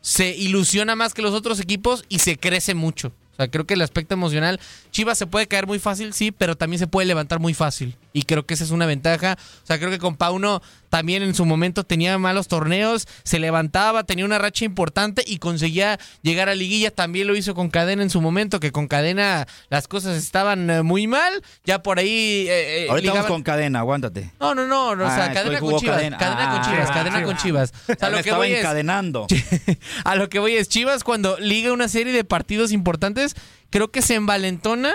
se 0.00 0.34
ilusiona 0.36 0.96
más 0.96 1.14
que 1.14 1.22
los 1.22 1.34
otros 1.34 1.60
equipos 1.60 2.04
y 2.08 2.20
se 2.20 2.38
crece 2.38 2.74
mucho. 2.74 3.08
O 3.08 3.36
sea, 3.36 3.48
creo 3.50 3.66
que 3.66 3.74
el 3.74 3.82
aspecto 3.82 4.14
emocional, 4.14 4.58
Chivas 4.90 5.16
se 5.16 5.26
puede 5.26 5.46
caer 5.46 5.68
muy 5.68 5.78
fácil, 5.78 6.12
sí, 6.12 6.32
pero 6.32 6.56
también 6.56 6.80
se 6.80 6.88
puede 6.88 7.06
levantar 7.06 7.38
muy 7.38 7.54
fácil. 7.54 7.94
Y 8.12 8.24
creo 8.24 8.44
que 8.44 8.54
esa 8.54 8.64
es 8.64 8.72
una 8.72 8.84
ventaja. 8.84 9.38
O 9.62 9.66
sea, 9.66 9.78
creo 9.78 9.90
que 9.90 9.98
con 9.98 10.16
Pauno 10.16 10.60
también 10.88 11.22
en 11.22 11.34
su 11.34 11.44
momento 11.44 11.84
tenía 11.84 12.18
malos 12.18 12.48
torneos, 12.48 13.06
se 13.24 13.38
levantaba, 13.38 14.04
tenía 14.04 14.24
una 14.24 14.38
racha 14.38 14.64
importante 14.64 15.22
y 15.26 15.38
conseguía 15.38 15.98
llegar 16.22 16.48
a 16.48 16.54
liguilla. 16.54 16.90
También 16.90 17.26
lo 17.26 17.36
hizo 17.36 17.54
con 17.54 17.70
Cadena 17.70 18.02
en 18.02 18.10
su 18.10 18.20
momento, 18.20 18.60
que 18.60 18.72
con 18.72 18.88
Cadena 18.88 19.46
las 19.68 19.88
cosas 19.88 20.16
estaban 20.16 20.70
eh, 20.70 20.82
muy 20.82 21.06
mal. 21.06 21.42
Ya 21.64 21.82
por 21.82 21.98
ahí. 21.98 22.46
Eh, 22.48 22.84
eh 22.84 22.86
Ahorita 22.88 23.26
con 23.26 23.42
Cadena, 23.42 23.80
aguántate. 23.80 24.32
No, 24.40 24.54
no, 24.54 24.66
no. 24.66 24.90
o 24.90 24.96
sea, 24.96 25.26
ah, 25.26 25.32
Cadena 25.32 25.60
con 25.60 25.78
Chivas. 25.78 25.96
Cadena, 25.96 26.18
con 26.18 26.26
ah, 26.28 26.62
Chivas. 26.68 26.90
cadena 26.90 27.22
con 27.22 27.36
Chivas. 27.36 27.72
O 27.88 27.94
sea, 27.94 28.10
lo 28.10 28.22
que 28.22 28.32
voy 28.32 28.52
encadenando. 28.52 29.26
a 30.04 30.14
lo 30.16 30.28
que 30.28 30.38
voy 30.38 30.54
es 30.54 30.68
Chivas 30.68 31.04
cuando 31.04 31.38
liga 31.38 31.72
una 31.72 31.88
serie 31.88 32.12
de 32.12 32.24
partidos 32.24 32.72
importantes, 32.72 33.34
creo 33.70 33.90
que 33.90 34.02
se 34.02 34.14
envalentona 34.14 34.94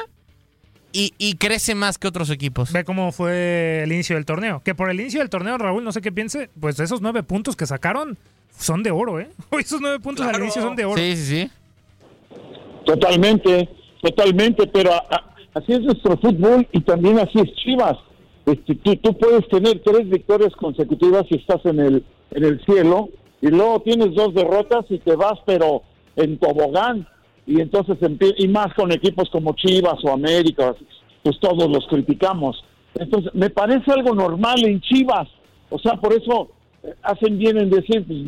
y, 0.93 1.35
crece 1.37 1.73
más 1.73 1.97
que 1.97 2.07
otros 2.07 2.29
equipos. 2.29 2.71
Ve 2.71 2.83
cómo 2.83 3.11
fue 3.11 3.83
el 3.83 3.91
inicio 3.91 4.15
del 4.15 4.25
torneo. 4.25 4.61
Que 4.63 4.75
por 4.75 4.89
el 4.89 4.99
inicio 4.99 5.19
del 5.19 5.29
torneo, 5.29 5.57
Raúl, 5.57 5.83
no 5.83 5.91
sé 5.91 6.01
qué 6.01 6.11
piense, 6.11 6.49
pues 6.59 6.79
esos 6.79 7.01
nueve 7.01 7.23
puntos 7.23 7.55
que 7.55 7.65
sacaron 7.65 8.17
son 8.55 8.83
de 8.83 8.91
oro, 8.91 9.19
¿eh? 9.19 9.29
Esos 9.59 9.81
nueve 9.81 9.99
puntos 9.99 10.25
al 10.25 10.39
inicio 10.39 10.61
son 10.61 10.75
de 10.75 10.85
oro. 10.85 10.97
Sí, 10.97 11.15
sí, 11.15 11.25
sí. 11.25 11.51
Totalmente, 12.85 13.69
totalmente, 14.01 14.67
pero 14.67 14.91
así 15.53 15.73
es 15.73 15.81
nuestro 15.81 16.17
fútbol 16.17 16.67
y 16.71 16.81
también 16.81 17.17
así 17.17 17.39
es 17.39 17.53
Chivas. 17.55 17.97
Este, 18.45 18.75
tú, 18.75 18.95
tú, 18.97 19.17
puedes 19.17 19.47
tener 19.47 19.81
tres 19.83 20.07
victorias 20.09 20.53
consecutivas 20.55 21.25
si 21.29 21.35
estás 21.35 21.65
en 21.65 21.79
el, 21.79 22.05
en 22.31 22.43
el 22.43 22.63
cielo 22.65 23.09
y 23.41 23.47
luego 23.47 23.81
tienes 23.81 24.13
dos 24.13 24.33
derrotas 24.33 24.85
y 24.89 24.99
te 24.99 25.15
vas, 25.15 25.39
pero 25.45 25.81
en 26.17 26.37
tobogán 26.37 27.07
y 27.45 27.59
entonces 27.59 27.97
y 28.37 28.47
más 28.47 28.73
con 28.73 28.91
equipos 28.91 29.29
como 29.29 29.53
Chivas 29.53 30.03
o 30.03 30.11
América, 30.11 30.75
pues 31.23 31.39
todos 31.39 31.69
los 31.69 31.85
criticamos. 31.87 32.63
Entonces, 32.95 33.33
me 33.33 33.49
parece 33.49 33.91
algo 33.91 34.13
normal 34.13 34.63
en 34.65 34.79
Chivas. 34.81 35.27
O 35.69 35.79
sea, 35.79 35.93
por 35.95 36.13
eso 36.13 36.49
eh, 36.83 36.93
hacen 37.01 37.37
bien 37.37 37.57
en 37.57 37.69
decir, 37.69 38.05
pues, 38.05 38.19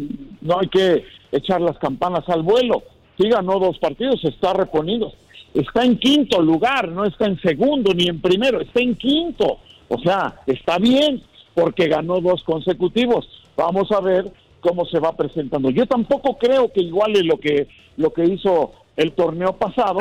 no 0.42 0.60
hay 0.60 0.68
que 0.68 1.04
echar 1.32 1.62
las 1.62 1.78
campanas 1.78 2.28
al 2.28 2.42
vuelo. 2.42 2.84
Sí 3.18 3.30
ganó 3.30 3.60
dos 3.60 3.78
partidos, 3.80 4.24
está 4.24 4.54
reponido. 4.54 5.14
Está 5.54 5.86
en 5.86 5.98
quinto 5.98 6.42
lugar, 6.42 6.90
no 6.90 7.06
está 7.06 7.28
en 7.28 7.40
segundo 7.40 7.94
ni 7.94 8.08
en 8.08 8.20
primero, 8.20 8.60
está 8.60 8.82
en 8.82 8.96
quinto. 8.96 9.60
O 9.88 10.00
sea, 10.00 10.42
está 10.48 10.78
bien 10.78 11.22
porque 11.54 11.88
ganó 11.88 12.20
dos 12.20 12.44
consecutivos. 12.44 13.28
Vamos 13.56 13.90
a 13.92 14.02
ver 14.02 14.26
cómo 14.60 14.86
se 14.86 15.00
va 15.00 15.16
presentando. 15.16 15.70
Yo 15.70 15.86
tampoco 15.86 16.38
creo 16.38 16.74
que 16.74 16.82
iguale 16.82 17.24
lo 17.24 17.38
que 17.40 17.68
lo 17.98 18.12
que 18.12 18.26
hizo 18.26 18.74
el 18.96 19.14
torneo 19.14 19.54
pasado, 19.58 20.00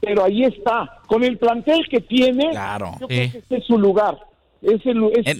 pero 0.00 0.24
ahí 0.24 0.44
está, 0.44 1.00
con 1.06 1.24
el 1.24 1.38
plantel 1.38 1.86
que 1.90 2.00
tiene, 2.00 2.50
claro. 2.50 2.92
yo 3.00 3.06
creo 3.08 3.32
que 3.32 3.38
este 3.38 3.56
es 3.56 3.64
su 3.64 3.78
lugar. 3.78 4.18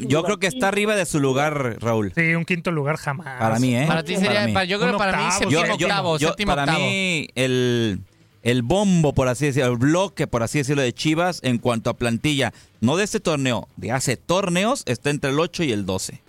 yo 0.08 0.22
creo 0.22 0.38
que 0.38 0.46
está 0.46 0.68
arriba 0.68 0.96
de 0.96 1.06
su 1.06 1.20
lugar, 1.20 1.76
Raúl. 1.80 2.12
Sí, 2.14 2.34
un 2.34 2.44
quinto 2.44 2.70
lugar 2.70 2.96
jamás. 2.96 3.38
Para 3.38 3.58
mí, 3.58 3.76
¿eh? 3.76 3.84
Para 3.86 4.02
ti 4.02 4.16
sería, 4.16 4.64
yo 4.64 4.78
creo 4.78 4.92
que 4.92 4.98
para 4.98 5.16
mí 5.16 5.30
séptimo 5.32 5.74
octavo, 5.74 6.18
séptimo 6.18 6.54
Para 6.54 6.72
mí, 6.72 7.28
el, 7.34 8.00
el 8.42 8.62
bombo, 8.62 9.12
por 9.12 9.28
así 9.28 9.46
decirlo, 9.46 9.72
el 9.72 9.78
bloque, 9.78 10.26
por 10.26 10.42
así 10.42 10.58
decirlo, 10.58 10.82
de 10.82 10.92
Chivas 10.92 11.40
en 11.42 11.58
cuanto 11.58 11.90
a 11.90 11.94
plantilla, 11.94 12.52
no 12.80 12.96
de 12.96 13.04
este 13.04 13.20
torneo, 13.20 13.68
de 13.76 13.92
hace 13.92 14.16
torneos, 14.16 14.82
está 14.86 15.10
entre 15.10 15.30
el 15.30 15.40
8 15.40 15.64
y 15.64 15.72
el 15.72 15.86
12. 15.86 16.22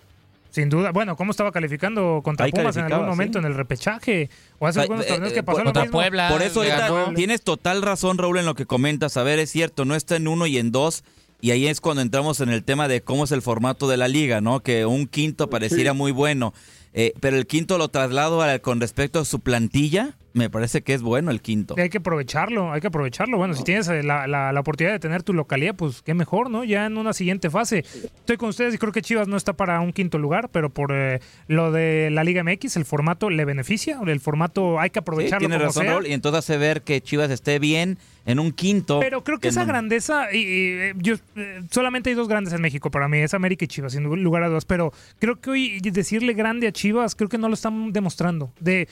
Sin 0.58 0.70
duda. 0.70 0.92
Bueno, 0.92 1.16
¿cómo 1.16 1.30
estaba 1.30 1.52
calificando 1.52 2.22
contra 2.24 2.48
Ahí 2.48 2.52
Pumas 2.52 2.76
en 2.78 2.92
algún 2.92 3.06
momento 3.08 3.38
sí. 3.38 3.46
en 3.46 3.52
el 3.52 3.56
repechaje? 3.56 4.32
O 4.58 4.66
hace 4.66 4.82
algunos 4.82 5.06
eh, 5.06 5.10
torneos 5.10 5.32
eh, 5.32 5.36
que 5.36 5.44
pasó 5.44 5.60
lo 5.60 5.66
contra 5.66 5.84
mismo. 5.84 6.00
Puebla. 6.00 6.30
Por 6.30 6.42
eso 6.42 6.64
le 6.64 6.72
ahorita 6.72 6.92
ganó. 6.92 7.14
tienes 7.14 7.44
total 7.44 7.84
razón, 7.84 8.18
Raúl, 8.18 8.40
en 8.40 8.46
lo 8.48 8.56
que 8.56 8.66
comentas. 8.66 9.18
A 9.18 9.24
ver, 9.24 9.38
es 9.38 9.52
cierto, 9.52 9.86
no 9.86 9.94
está 9.94 10.16
en 10.16 10.28
uno 10.28 10.48
y 10.48 10.58
en 10.58 10.72
dos. 10.72 11.04
Y 11.42 11.52
ahí 11.52 11.68
es 11.68 11.80
cuando 11.80 12.02
entramos 12.02 12.42
en 12.42 12.50
el 12.50 12.64
tema 12.64 12.88
de 12.88 13.02
cómo 13.02 13.26
es 13.26 13.32
el 13.32 13.44
formato 13.44 13.88
de 13.88 13.98
la 13.98 14.08
liga, 14.08 14.42
¿no? 14.42 14.62
Que 14.62 14.88
un 14.88 15.06
quinto 15.06 15.48
pareciera 15.52 15.94
muy 15.94 16.12
bueno. 16.12 16.56
Eh, 16.94 17.14
pero 17.20 17.38
el 17.38 17.46
quinto 17.46 17.78
lo 17.78 17.90
traslado 17.90 18.42
a- 18.42 18.58
con 18.58 18.82
respecto 18.82 19.20
a 19.20 19.26
su 19.26 19.40
plantilla. 19.42 20.18
Me 20.38 20.50
parece 20.50 20.82
que 20.84 20.94
es 20.94 21.02
bueno 21.02 21.32
el 21.32 21.42
quinto. 21.42 21.76
Hay 21.78 21.90
que 21.90 21.98
aprovecharlo, 21.98 22.72
hay 22.72 22.80
que 22.82 22.88
aprovecharlo. 22.88 23.38
Bueno, 23.38 23.54
si 23.56 23.64
tienes 23.64 23.88
eh, 23.88 24.04
la, 24.04 24.28
la- 24.28 24.52
la 24.54 24.60
oportunidad 24.60 24.94
de 24.94 25.00
tener 25.00 25.24
tu 25.24 25.34
localidad, 25.34 25.76
pues 25.76 26.02
qué 26.04 26.14
mejor, 26.14 26.50
¿no? 26.50 26.64
Ya 26.64 26.86
en 26.86 26.98
una 26.98 27.14
siguiente 27.14 27.50
fase. 27.50 27.80
Estoy 27.80 28.38
con 28.38 28.50
ustedes 28.50 28.76
y 28.76 28.78
creo 28.78 28.92
que 28.92 29.02
Chivas 29.02 29.28
no 29.28 29.36
está 29.36 29.54
para 29.54 29.80
un 29.82 29.92
quinto 29.94 30.20
lugar, 30.20 30.50
pero 30.50 30.70
por 30.70 30.92
eh, 30.94 31.20
lo 31.48 31.72
de 31.72 32.10
la 32.12 32.24
Liga 32.24 32.44
MX, 32.44 32.78
el 32.78 32.86
formato 32.86 33.30
le 33.30 33.46
beneficia. 33.46 34.00
El 34.06 34.20
formato 34.20 34.80
hay 34.80 34.90
que 34.92 35.00
Sí, 35.00 35.02
aprovecharlo 35.02 35.40
tiene 35.40 35.56
como 35.56 35.66
razón, 35.68 35.84
sea. 35.84 35.92
Raúl. 35.94 36.08
Y 36.08 36.14
entonces 36.14 36.40
hace 36.40 36.58
ver 36.58 36.82
que 36.84 37.02
Chivas 37.02 37.32
esté 37.32 37.58
bien 37.60 37.98
en 38.26 38.40
un 38.40 38.52
quinto. 38.52 39.00
Pero 39.00 39.24
creo 39.24 39.40
que 39.40 39.48
esa 39.48 39.64
grandeza, 39.66 40.32
y, 40.34 40.38
y, 40.38 40.44
eh, 40.74 40.94
yo, 40.98 41.16
eh, 41.36 41.62
solamente 41.72 42.10
hay 42.10 42.16
dos 42.16 42.28
grandes 42.28 42.54
en 42.54 42.62
México 42.62 42.92
para 42.92 43.08
mí, 43.08 43.18
es 43.20 43.34
América 43.34 43.66
y 43.66 43.68
Chivas, 43.68 43.94
sin 43.94 44.04
lugar 44.04 44.44
a 44.44 44.50
dudas. 44.50 44.66
Pero 44.66 44.92
creo 45.20 45.40
que 45.40 45.50
hoy 45.50 45.80
decirle 45.80 46.34
grande 46.34 46.68
a 46.68 46.72
Chivas, 46.72 47.16
creo 47.16 47.30
que 47.30 47.38
no 47.38 47.48
lo 47.48 47.54
están 47.56 47.92
demostrando. 47.94 48.52
De, 48.60 48.88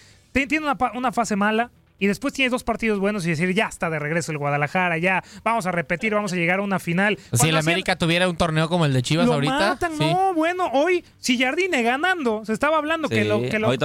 tiene 0.46 0.66
una, 0.66 0.78
una 0.94 1.12
fase 1.12 1.36
mala. 1.36 1.72
Y 1.98 2.08
después 2.08 2.34
tiene 2.34 2.50
dos 2.50 2.66
partidos 2.66 3.00
buenos 3.00 3.26
y 3.26 3.30
decir, 3.30 3.54
ya 3.54 3.68
está 3.68 3.90
de 3.90 4.00
regreso 4.00 4.34
el 4.34 4.38
Guadalajara, 4.38 4.98
ya 4.98 5.24
vamos 5.46 5.66
a 5.66 5.72
repetir, 5.72 6.14
vamos 6.14 6.34
a 6.34 6.36
llegar 6.36 6.60
a 6.60 6.62
una 6.62 6.78
final. 6.78 7.18
Si 7.32 7.48
el 7.48 7.56
hacían- 7.56 7.58
América 7.60 7.96
tuviera 7.96 8.28
un 8.28 8.36
torneo 8.36 8.68
como 8.68 8.86
el 8.86 8.92
de 8.92 9.02
Chivas 9.02 9.28
lo 9.28 9.36
ahorita. 9.36 9.54
matan, 9.58 9.94
sí. 9.98 10.04
no, 10.12 10.34
bueno, 10.34 10.70
hoy 10.74 11.06
si 11.20 11.42
Jardine 11.42 11.84
ganando, 11.84 12.44
se 12.44 12.52
estaba 12.52 12.80
hablando 12.80 13.08
que 13.08 13.24
lo 13.24 13.42
que 13.44 13.60
lo, 13.60 13.72
el 13.72 13.80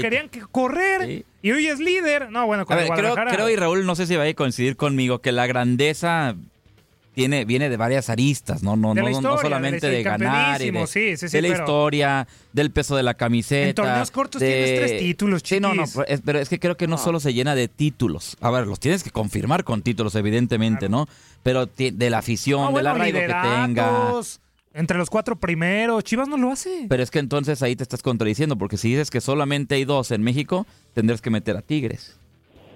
querían 0.00 0.30
que 0.30 0.40
correr 0.50 1.26
y 1.42 1.50
hoy 1.52 1.66
es 1.66 1.78
líder. 1.78 2.30
No, 2.30 2.46
bueno, 2.46 2.64
con 2.64 2.78
A 2.78 2.80
el 2.84 2.88
ver, 2.88 2.98
creo, 2.98 3.10
Guadalajara. 3.10 3.36
creo, 3.36 3.50
y 3.50 3.56
Raúl, 3.56 3.84
no 3.84 3.96
sé 3.96 4.06
si 4.06 4.16
vaya 4.16 4.30
a 4.30 4.34
coincidir 4.34 4.76
conmigo, 4.76 5.18
que 5.20 5.30
la 5.32 5.46
grandeza 5.46 6.34
tiene, 7.14 7.44
viene 7.44 7.68
de 7.68 7.76
varias 7.76 8.08
aristas, 8.10 8.62
¿no? 8.62 8.74
No, 8.76 8.94
no, 8.94 9.20
no- 9.20 9.38
solamente 9.38 9.88
de 9.90 10.02
ganar 10.02 10.60
y 10.62 10.66
de, 10.66 10.72
campeonísimo, 10.72 10.86
sí, 10.86 11.16
sí, 11.16 11.28
sí, 11.28 11.36
de 11.36 11.42
la 11.42 11.48
pero- 11.48 11.60
historia, 11.64 12.28
del 12.52 12.70
peso 12.70 12.96
de 12.96 13.02
la 13.02 13.14
camiseta. 13.14 13.68
En 13.68 13.74
torneos 13.74 14.10
cortos 14.10 14.40
de- 14.40 14.46
tienes 14.48 14.80
tres 14.80 14.98
títulos, 15.00 15.42
Sí, 15.44 15.60
no, 15.60 15.74
no, 15.74 15.84
chiquis. 15.84 16.02
es- 16.08 16.20
pero 16.24 16.38
es 16.38 16.48
que 16.48 16.58
creo 16.58 16.76
que 16.76 16.86
no 16.88 16.96
solo 16.98 17.20
se 17.20 17.34
llena 17.34 17.54
de 17.54 17.68
títulos. 17.68 18.36
A 18.40 18.50
ver, 18.50 18.66
los 18.66 18.80
tienes 18.80 19.02
que 19.02 19.10
confirmar 19.10 19.64
con 19.64 19.82
títulos, 19.82 20.14
evidentemente, 20.14 20.88
¿no? 20.88 21.06
Pero 21.42 21.66
de 21.66 22.10
la 22.10 22.18
afición, 22.18 22.60
No, 22.60 22.66
del 22.66 22.72
bueno, 22.72 22.90
arraigo 22.90 23.18
que 23.18 23.26
tenga. 23.26 24.12
Entre 24.74 24.96
los 24.96 25.10
cuatro 25.10 25.36
primeros, 25.36 26.02
Chivas 26.02 26.28
no 26.28 26.38
lo 26.38 26.50
hace. 26.50 26.86
Pero 26.88 27.02
es 27.02 27.10
que 27.10 27.18
entonces 27.18 27.62
ahí 27.62 27.76
te 27.76 27.82
estás 27.82 28.00
contradiciendo, 28.00 28.56
porque 28.56 28.78
si 28.78 28.88
dices 28.88 29.10
que 29.10 29.20
solamente 29.20 29.74
hay 29.74 29.84
dos 29.84 30.10
en 30.12 30.22
México, 30.22 30.66
tendrás 30.94 31.20
que 31.20 31.28
meter 31.28 31.58
a 31.58 31.60
Tigres. 31.60 32.16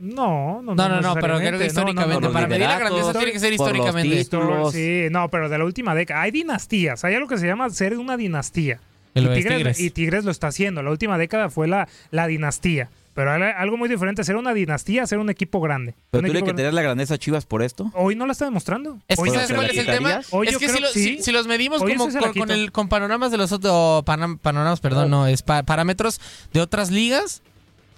No, 0.01 0.61
no, 0.63 0.75
No, 0.75 0.89
no, 0.89 1.01
no, 1.01 1.15
pero 1.15 1.39
creo 1.39 1.59
que 1.59 1.67
históricamente, 1.67 2.21
no, 2.21 2.29
no. 2.29 2.33
para 2.33 2.47
medir 2.47 2.67
la 2.67 2.79
grandeza 2.79 3.13
tiene 3.15 3.33
que 3.33 3.41
ser 3.41 3.53
históricamente. 3.53 4.17
títulos. 4.17 4.73
Sí, 4.73 5.07
no, 5.11 5.29
pero 5.31 5.49
de 5.49 5.59
la 5.59 5.65
última 5.65 5.95
década. 5.95 6.23
Hay 6.23 6.31
dinastías. 6.31 7.05
Hay 7.05 7.15
algo 7.15 7.29
que 7.29 7.39
se 7.39 7.47
llama 7.47 7.69
ser 7.71 7.97
una 7.99 8.17
dinastía. 8.17 8.81
Y 9.15 9.21
Tigres, 9.21 9.45
Tigres. 9.57 9.81
y 9.81 9.91
Tigres 9.91 10.25
lo 10.25 10.31
está 10.31 10.49
haciendo. 10.49 10.83
La 10.83 10.91
última 10.91 11.17
década 11.17 11.49
fue 11.49 11.67
la, 11.69 11.89
la 12.11 12.27
dinastía. 12.27 12.91
Pero 13.15 13.31
algo 13.33 13.79
muy 13.79 13.89
diferente, 13.89 14.23
ser 14.25 14.37
una 14.37 14.53
dinastía, 14.53 15.07
ser 15.07 15.17
un 15.19 15.31
equipo 15.31 15.59
grande. 15.63 15.95
Pero 16.11 16.21
Un 16.21 16.27
tú 16.27 16.35
le 16.35 16.43
que 16.43 16.53
tener 16.53 16.75
la 16.75 16.83
grandeza 16.83 17.15
a 17.15 17.19
Chivas 17.19 17.47
por 17.47 17.63
esto. 17.63 17.91
Hoy 17.95 18.15
no 18.15 18.27
la 18.27 18.33
está 18.33 18.45
demostrando. 18.45 18.99
Es 19.09 19.17
que 19.17 19.23
Hoy 19.23 19.31
¿sabes 19.31 19.53
cuál 19.55 19.71
es 19.71 19.79
el 19.79 19.87
tema? 19.87 20.21
Hoy 20.33 20.49
es 20.49 20.59
que 20.59 20.69
si, 20.69 20.81
lo- 20.83 20.89
sí. 20.89 21.03
si- 21.17 21.23
si 21.23 21.33
los 21.33 21.47
medimos 21.47 21.81
Hoy 21.81 21.95
como 21.97 22.11
con, 22.11 22.21
con 22.21 22.33
quito. 22.35 22.53
el, 22.53 22.73
con 22.73 22.91
panoramas 22.91 23.31
de 23.31 23.39
los 23.39 23.53
otros 23.53 24.05
panoramas, 24.05 24.81
perdón, 24.81 25.09
no, 25.09 25.27
es 25.27 25.41
pa- 25.41 25.63
parámetros 25.63 26.21
de 26.53 26.61
otras 26.61 26.91
ligas, 26.91 27.43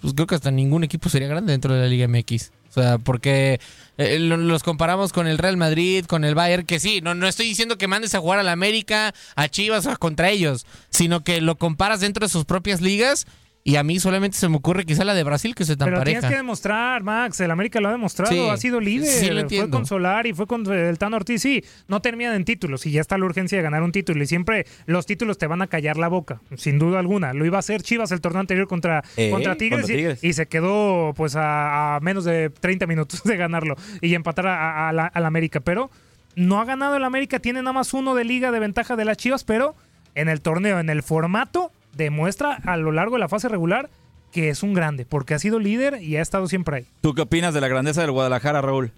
pues 0.00 0.14
creo 0.14 0.26
que 0.26 0.34
hasta 0.34 0.50
ningún 0.50 0.84
equipo 0.84 1.08
sería 1.08 1.28
grande 1.28 1.52
dentro 1.52 1.74
de 1.74 1.80
la 1.80 1.86
Liga 1.86 2.06
MX. 2.08 2.50
O 2.70 2.72
sea, 2.72 2.98
porque 2.98 3.60
eh, 3.96 4.18
lo- 4.18 4.36
los 4.36 4.62
comparamos 4.62 5.12
con 5.12 5.26
el 5.26 5.38
Real 5.38 5.56
Madrid, 5.56 6.04
con 6.04 6.24
el 6.24 6.34
Bayern, 6.34 6.66
que 6.66 6.78
sí, 6.80 7.00
no, 7.02 7.14
no 7.14 7.26
estoy 7.26 7.46
diciendo 7.46 7.78
que 7.78 7.88
mandes 7.88 8.14
a 8.14 8.20
jugar 8.20 8.38
a 8.38 8.42
la 8.42 8.52
América, 8.52 9.14
a 9.36 9.48
Chivas 9.48 9.86
o 9.86 9.90
a 9.90 9.96
contra 9.96 10.30
ellos, 10.30 10.66
sino 10.90 11.24
que 11.24 11.40
lo 11.40 11.56
comparas 11.56 12.00
dentro 12.00 12.26
de 12.26 12.30
sus 12.30 12.44
propias 12.44 12.80
ligas 12.80 13.26
y 13.70 13.76
a 13.76 13.82
mí 13.82 14.00
solamente 14.00 14.38
se 14.38 14.48
me 14.48 14.56
ocurre 14.56 14.86
quizá 14.86 15.04
la 15.04 15.12
de 15.12 15.22
Brasil 15.24 15.54
que 15.54 15.64
se 15.64 15.76
tan 15.76 15.86
Pero 15.88 15.98
pareja. 15.98 16.20
tienes 16.20 16.30
que 16.34 16.36
demostrar, 16.38 17.02
Max. 17.02 17.38
El 17.40 17.50
América 17.50 17.80
lo 17.80 17.88
ha 17.88 17.92
demostrado. 17.92 18.32
Sí, 18.32 18.48
ha 18.48 18.56
sido 18.56 18.80
líder. 18.80 19.06
sí 19.10 19.28
lo 19.30 19.46
fue 19.48 19.68
con 19.68 19.84
Solari, 19.84 20.32
fue 20.32 20.46
con 20.46 20.64
el 20.72 20.96
Tano 20.96 21.16
Ortiz. 21.16 21.42
Sí, 21.42 21.62
no 21.86 22.00
terminan 22.00 22.34
en 22.34 22.44
títulos. 22.46 22.86
Y 22.86 22.92
ya 22.92 23.02
está 23.02 23.18
la 23.18 23.26
urgencia 23.26 23.58
de 23.58 23.62
ganar 23.62 23.82
un 23.82 23.92
título. 23.92 24.22
Y 24.22 24.26
siempre 24.26 24.66
los 24.86 25.04
títulos 25.04 25.36
te 25.36 25.46
van 25.46 25.60
a 25.60 25.66
callar 25.66 25.98
la 25.98 26.08
boca. 26.08 26.40
Sin 26.56 26.78
duda 26.78 26.98
alguna. 26.98 27.34
Lo 27.34 27.44
iba 27.44 27.56
a 27.56 27.60
hacer 27.60 27.82
Chivas 27.82 28.10
el 28.10 28.20
torneo 28.22 28.40
anterior 28.40 28.66
contra, 28.68 29.04
Eh, 29.18 29.30
contra 29.30 29.56
Tigres. 29.56 29.80
contra 29.82 29.94
y- 29.94 29.98
Tigres. 29.98 30.24
Y, 30.24 30.32
se 30.32 30.46
quedó 30.46 31.12
pues 31.14 31.36
a, 31.36 31.96
a 31.96 32.00
menos 32.00 32.24
de 32.24 32.48
30 32.48 32.86
minutos 32.86 33.22
de 33.24 33.36
ganarlo. 33.36 33.76
Y 34.00 34.14
empatar 34.14 34.46
a, 34.46 34.88
a 34.88 34.92
la, 34.94 35.06
al 35.06 35.26
América. 35.26 35.60
Pero 35.60 35.90
no 36.36 36.58
ha 36.60 36.64
ganado 36.64 36.96
el 36.96 37.04
América. 37.04 37.38
Tiene 37.38 37.60
nada 37.60 37.74
más 37.74 37.92
uno 37.92 38.14
de 38.14 38.24
liga 38.24 38.50
de 38.50 38.60
ventaja 38.60 38.96
de 38.96 39.04
las 39.04 39.18
Chivas. 39.18 39.44
Pero 39.44 39.74
en 40.14 40.28
el 40.30 40.40
torneo, 40.40 40.80
en 40.80 40.88
el 40.88 41.02
formato, 41.02 41.70
demuestra 41.94 42.54
a 42.64 42.76
lo 42.76 42.92
largo 42.92 43.14
de 43.16 43.20
la 43.20 43.28
fase 43.28 43.48
regular 43.48 43.88
que 44.32 44.50
es 44.50 44.62
un 44.62 44.74
grande, 44.74 45.06
porque 45.06 45.32
ha 45.34 45.38
sido 45.38 45.58
líder 45.58 46.02
y 46.02 46.16
ha 46.16 46.20
estado 46.20 46.46
siempre 46.48 46.76
ahí. 46.76 46.84
¿Tú 47.00 47.14
qué 47.14 47.22
opinas 47.22 47.54
de 47.54 47.62
la 47.62 47.68
grandeza 47.68 48.02
del 48.02 48.10
Guadalajara, 48.12 48.60
Raúl? 48.60 48.92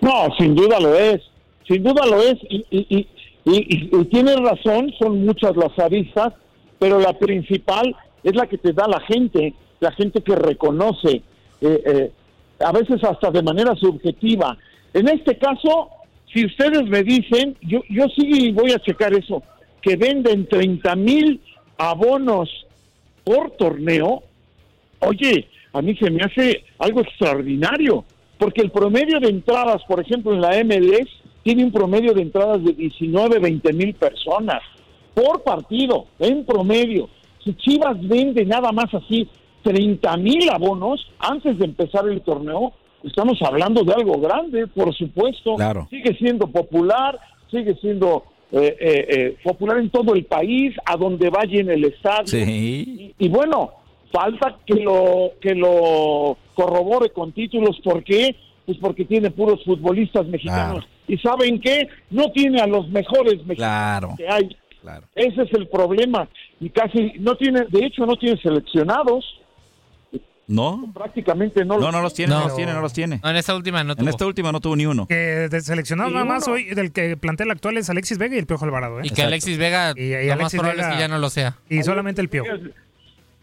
No, 0.00 0.28
sin 0.38 0.54
duda 0.54 0.80
lo 0.80 0.94
es, 0.94 1.20
sin 1.68 1.82
duda 1.82 2.06
lo 2.06 2.20
es, 2.22 2.36
y, 2.48 2.64
y, 2.70 2.86
y, 2.90 3.06
y- 3.44 3.90
y 3.92 4.04
tienes 4.06 4.36
razón, 4.40 4.90
son 4.98 5.24
muchas 5.24 5.54
las 5.56 5.78
aristas, 5.78 6.32
pero 6.78 6.98
la 6.98 7.12
principal 7.18 7.94
es 8.24 8.34
la 8.34 8.46
que 8.46 8.56
te 8.58 8.72
da 8.72 8.88
la 8.88 9.00
gente, 9.00 9.52
la 9.80 9.92
gente 9.92 10.22
que 10.22 10.34
reconoce, 10.34 11.22
eh, 11.60 11.82
eh, 11.86 12.12
a 12.60 12.72
veces 12.72 13.04
hasta 13.04 13.30
de 13.30 13.42
manera 13.42 13.74
subjetiva. 13.76 14.56
En 14.94 15.08
este 15.08 15.36
caso, 15.38 15.90
si 16.32 16.46
ustedes 16.46 16.84
me 16.88 17.02
dicen, 17.02 17.56
yo, 17.62 17.80
yo 17.90 18.06
sí 18.16 18.50
voy 18.52 18.72
a 18.72 18.78
checar 18.78 19.12
eso, 19.12 19.42
que 19.82 19.96
venden 19.96 20.46
30 20.46 20.96
mil 20.96 21.40
abonos 21.78 22.48
por 23.24 23.50
torneo, 23.52 24.22
oye, 25.00 25.48
a 25.72 25.82
mí 25.82 25.96
se 25.96 26.10
me 26.10 26.22
hace 26.22 26.64
algo 26.78 27.00
extraordinario, 27.00 28.04
porque 28.38 28.62
el 28.62 28.70
promedio 28.70 29.20
de 29.20 29.28
entradas, 29.28 29.82
por 29.86 30.00
ejemplo, 30.00 30.34
en 30.34 30.40
la 30.40 30.62
MLS, 30.64 31.08
tiene 31.42 31.64
un 31.64 31.72
promedio 31.72 32.12
de 32.12 32.22
entradas 32.22 32.62
de 32.64 32.72
19, 32.72 33.38
20 33.38 33.72
mil 33.72 33.94
personas 33.94 34.62
por 35.14 35.42
partido, 35.42 36.06
en 36.18 36.44
promedio. 36.44 37.08
Si 37.44 37.54
Chivas 37.54 37.96
vende 38.00 38.44
nada 38.44 38.72
más 38.72 38.92
así 38.94 39.28
30 39.62 40.16
mil 40.18 40.50
abonos 40.50 41.10
antes 41.18 41.58
de 41.58 41.64
empezar 41.64 42.08
el 42.08 42.20
torneo, 42.22 42.72
estamos 43.04 43.40
hablando 43.42 43.82
de 43.84 43.94
algo 43.94 44.20
grande, 44.20 44.66
por 44.66 44.94
supuesto. 44.94 45.56
Claro. 45.56 45.86
Sigue 45.90 46.14
siendo 46.16 46.46
popular, 46.46 47.18
sigue 47.50 47.74
siendo 47.76 48.24
eh, 48.52 48.76
eh, 48.80 49.06
eh, 49.08 49.36
popular 49.44 49.78
en 49.78 49.90
todo 49.90 50.14
el 50.14 50.24
país, 50.24 50.74
a 50.84 50.96
donde 50.96 51.30
vaya 51.30 51.60
en 51.60 51.70
el 51.70 51.84
estadio. 51.84 52.26
Sí. 52.26 53.14
Y, 53.18 53.24
y 53.26 53.28
bueno, 53.28 53.70
falta 54.12 54.56
que 54.66 54.74
lo 54.74 55.32
que 55.40 55.54
lo 55.54 56.36
corrobore 56.54 57.10
con 57.10 57.32
títulos. 57.32 57.78
¿Por 57.82 58.02
qué? 58.04 58.34
Pues 58.66 58.78
porque 58.78 59.04
tiene 59.04 59.30
puros 59.30 59.64
futbolistas 59.64 60.26
mexicanos. 60.26 60.84
¿Y 61.08 61.16
saben 61.18 61.60
qué? 61.60 61.88
No 62.10 62.30
tiene 62.32 62.60
a 62.60 62.66
los 62.66 62.88
mejores 62.88 63.44
mexicanos 63.46 63.56
Claro. 63.56 64.14
que 64.16 64.28
hay. 64.28 64.56
Claro. 64.80 65.06
Ese 65.14 65.42
es 65.42 65.52
el 65.54 65.66
problema. 65.68 66.28
Y 66.60 66.70
casi 66.70 67.12
no 67.18 67.34
tiene, 67.36 67.62
de 67.68 67.84
hecho, 67.86 68.06
no 68.06 68.16
tiene 68.16 68.40
seleccionados. 68.40 69.24
¿No? 70.50 70.90
Prácticamente 70.92 71.64
no, 71.64 71.78
No, 71.78 71.92
no 71.92 72.02
los 72.02 72.12
tiene, 72.12 72.34
no, 72.34 72.40
los 72.44 72.56
tiene, 72.56 72.72
no 72.72 72.80
los 72.80 72.92
tiene. 72.92 73.20
No, 73.22 73.30
en 73.30 73.36
esta 73.36 73.54
última 73.54 73.84
no 73.84 73.92
En 73.92 73.98
tuvo. 73.98 74.08
esta 74.10 74.26
última 74.26 74.50
no 74.52 74.60
tuvo 74.60 74.74
ni 74.76 74.84
uno. 74.84 75.06
Que 75.06 75.14
de 75.48 75.60
seleccionado 75.60 76.10
nada 76.10 76.24
más 76.24 76.46
uno. 76.46 76.56
hoy, 76.56 76.64
del 76.74 76.90
que 76.92 77.16
plantel 77.16 77.50
actual 77.50 77.76
es 77.76 77.88
Alexis 77.88 78.18
Vega 78.18 78.34
y 78.34 78.38
el 78.40 78.46
Piojo 78.46 78.64
Alvarado. 78.64 78.98
¿eh? 78.98 79.02
Y 79.04 79.10
que 79.10 79.22
Alexis 79.22 79.56
Vega, 79.58 79.92
Y- 79.96 80.00
y 80.02 80.10
lo 80.10 80.18
más 80.18 80.32
Alexis 80.32 80.58
probable 80.60 80.82
es 80.82 80.86
Vega- 80.88 80.96
que 80.96 81.00
ya 81.02 81.08
no 81.08 81.18
lo 81.18 81.30
sea. 81.30 81.56
Y 81.68 81.82
solamente 81.82 82.20
el 82.20 82.28
Piojo. 82.28 82.48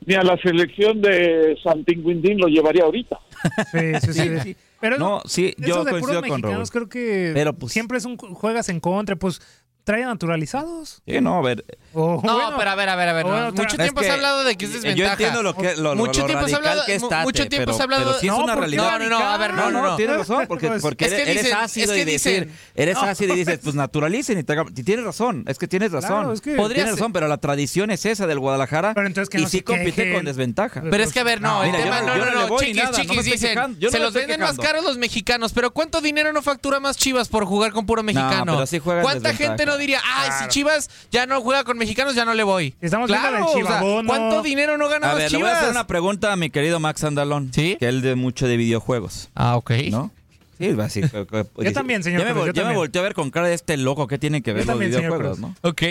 Ni 0.05 0.15
a 0.15 0.21
la 0.23 0.37
selección 0.37 1.01
de 1.01 1.57
Santinguindín 1.63 2.37
lo 2.39 2.47
llevaría 2.47 2.83
ahorita. 2.83 3.19
Sí, 3.71 3.79
sí, 4.01 4.13
sí. 4.13 4.39
Sí. 4.43 4.55
Pero 4.79 4.97
No, 4.99 5.21
sí, 5.25 5.55
yo 5.57 5.83
coincido 5.85 6.21
con 6.21 6.29
mexicanos 6.41 6.69
creo 6.71 6.87
que 6.87 7.31
Pero, 7.33 7.53
pues- 7.53 7.73
siempre 7.73 7.97
es 7.97 8.05
un 8.05 8.15
juegas 8.17 8.69
en 8.69 8.79
contra, 8.79 9.15
pues 9.15 9.41
trae 9.87 10.03
naturalizados. 10.03 11.01
Sí, 11.07 11.21
no, 11.21 11.37
a 11.37 11.41
ver. 11.41 11.63
O, 11.93 12.21
No, 12.21 12.33
bueno, 12.35 12.55
pero 12.57 12.69
a 12.71 12.75
ver, 12.75 12.89
a 12.89 12.95
ver, 12.97 13.07
a 13.07 13.13
ver. 13.13 13.25
o 13.25 13.29
no. 13.29 13.33
bueno, 13.35 13.51
mucho 13.53 13.77
tiempo 13.77 14.03
se 14.03 14.09
ha 14.09 14.13
hablado 14.15 14.43
de 14.43 14.57
que 14.57 14.65
es 14.65 14.71
eh, 14.71 14.73
yo 14.73 14.79
desventaja. 14.81 15.13
entiendo 15.13 15.43
lo 15.43 15.55
que- 15.55 15.75
lo- 15.77 15.95
mucho 15.95 16.19
lo 16.21 16.27
tiempo 16.27 16.47
se 16.47 16.55
ha 16.55 16.59
radical 16.59 16.79
hablado, 16.79 16.85
que 16.85 16.99
mucho 17.23 17.47
tiempo 17.47 17.71
se 17.73 17.83
ha 17.83 17.85
pero- 17.87 17.95
hablado. 17.95 18.03
pero 18.11 18.19
sí 18.19 18.27
es 18.27 18.33
no, 18.33 18.43
una 18.43 18.55
realidad. 18.55 18.91
No, 18.91 18.99
no, 18.99 19.09
no, 19.09 19.17
a 19.29 19.37
ver, 19.37 19.53
no, 19.53 19.71
no, 19.71 19.81
no. 19.81 19.95
tienes 19.95 20.17
razón, 20.17 20.45
porque, 20.47 20.69
porque 20.81 21.05
es 21.05 21.13
que 21.13 21.21
eres, 21.21 21.43
dicen- 21.45 21.57
ácido 21.57 21.85
es 21.85 21.91
que 21.95 22.01
y 22.01 22.05
decir, 22.13 22.51
eres 22.75 22.95
No. 22.95 23.01
ácido 23.03 23.33
y 23.33 23.37
dices, 23.37 23.59
pues 23.63 23.75
naturalicen 23.75 24.37
y 24.37 24.43
traigan- 24.43 24.67
y 24.75 24.83
tienes 24.83 25.05
razón, 25.05 25.45
es 25.47 25.57
que 25.57 25.67
tienes 25.69 25.93
razón. 25.93 26.09
Claro, 26.09 26.33
es 26.33 26.41
que- 26.41 26.55
Podría 26.55 26.75
tienes 26.83 26.93
ser- 26.95 26.99
razón, 26.99 27.13
pero 27.13 27.27
la 27.29 27.37
tradición 27.37 27.89
es 27.89 28.05
esa 28.05 28.27
del 28.27 28.39
Guadalajara 28.39 28.93
Pero 28.93 29.07
entonces 29.07 29.29
que 29.29 29.39
y 29.39 29.43
no 29.43 29.49
sí 29.49 29.61
compite 29.61 30.13
con 30.13 30.25
desventaja. 30.25 30.83
Pero 30.91 31.01
es 31.03 31.13
que, 31.13 31.21
a 31.21 31.23
ver, 31.23 31.39
no, 31.41 31.63
el 31.63 31.71
tema, 31.71 32.01
no- 32.01 32.17
no, 32.17 32.47
no, 32.49 32.57
chiquis, 32.59 32.91
chiquis, 32.91 33.23
dicen, 33.23 33.77
se 33.89 33.99
los 33.99 34.13
venden 34.13 34.41
más 34.41 34.57
caros 34.57 34.83
los 34.83 34.97
mexicanos, 34.97 35.53
pero 35.53 35.71
¿cuánto 35.71 36.01
dinero 36.01 36.33
no 36.33 36.41
factura 36.41 36.81
más 36.81 36.97
Chivas 36.97 37.29
por 37.29 37.45
jugar 37.45 37.71
con 37.71 37.85
puro 37.85 38.03
mexicano? 38.03 38.57
¿Cuánta 38.83 39.29
desventaja. 39.29 39.35
gente 39.37 39.65
no 39.65 39.76
diría, 39.77 39.99
ay, 40.03 40.27
Claro. 40.29 40.43
si 40.43 40.49
Chivas 40.49 40.89
ya 41.11 41.25
no 41.25 41.41
juega 41.41 41.63
con 41.63 41.77
mexicanos, 41.77 42.15
ya 42.15 42.25
no 42.25 42.33
le 42.33 42.43
voy. 42.43 42.73
Estamos 42.81 43.09
viendo 43.09 43.27
claro, 43.27 43.45
o 43.45 43.53
sea. 43.65 43.81
¿cuánto 44.05 44.41
dinero 44.41 44.77
no 44.77 44.87
ganan 44.89 45.09
A 45.09 45.13
los 45.13 45.21
ver, 45.23 45.31
le 45.31 45.37
voy 45.37 45.45
a 45.45 45.49
Chivas? 45.49 45.61
hacer 45.63 45.71
una 45.71 45.87
pregunta 45.87 46.31
a 46.33 46.35
mi 46.35 46.49
querido 46.49 46.79
Max 46.79 47.03
Andalón. 47.03 47.51
¿Sí? 47.53 47.77
Que 47.79 47.87
él 47.87 48.01
de 48.01 48.15
mucho 48.15 48.47
de 48.47 48.57
videojuegos. 48.57 49.29
Ah, 49.35 49.55
ok. 49.57 49.71
¿No? 49.91 50.11
Sí, 50.57 50.71
va 50.73 50.85
así. 50.85 51.01
Yo 51.57 51.73
también, 51.73 52.01
señor 52.03 52.21
Ya 52.21 52.33
me, 52.33 52.39
vol- 52.41 52.45
yo 52.47 52.51
ya 52.53 52.65
me 52.65 52.75
volteé 52.75 52.99
a 52.99 53.03
ver 53.03 53.13
con 53.13 53.29
cara 53.29 53.47
de 53.47 53.53
este 53.53 53.77
loco 53.77 54.07
que 54.07 54.17
tiene 54.17 54.41
que 54.41 54.53
ver 54.53 54.63
Yo 54.65 54.71
los 54.71 54.79
también, 54.79 54.91
videojuegos. 55.01 55.39
¿no? 55.39 55.53
Ok. 55.61 55.83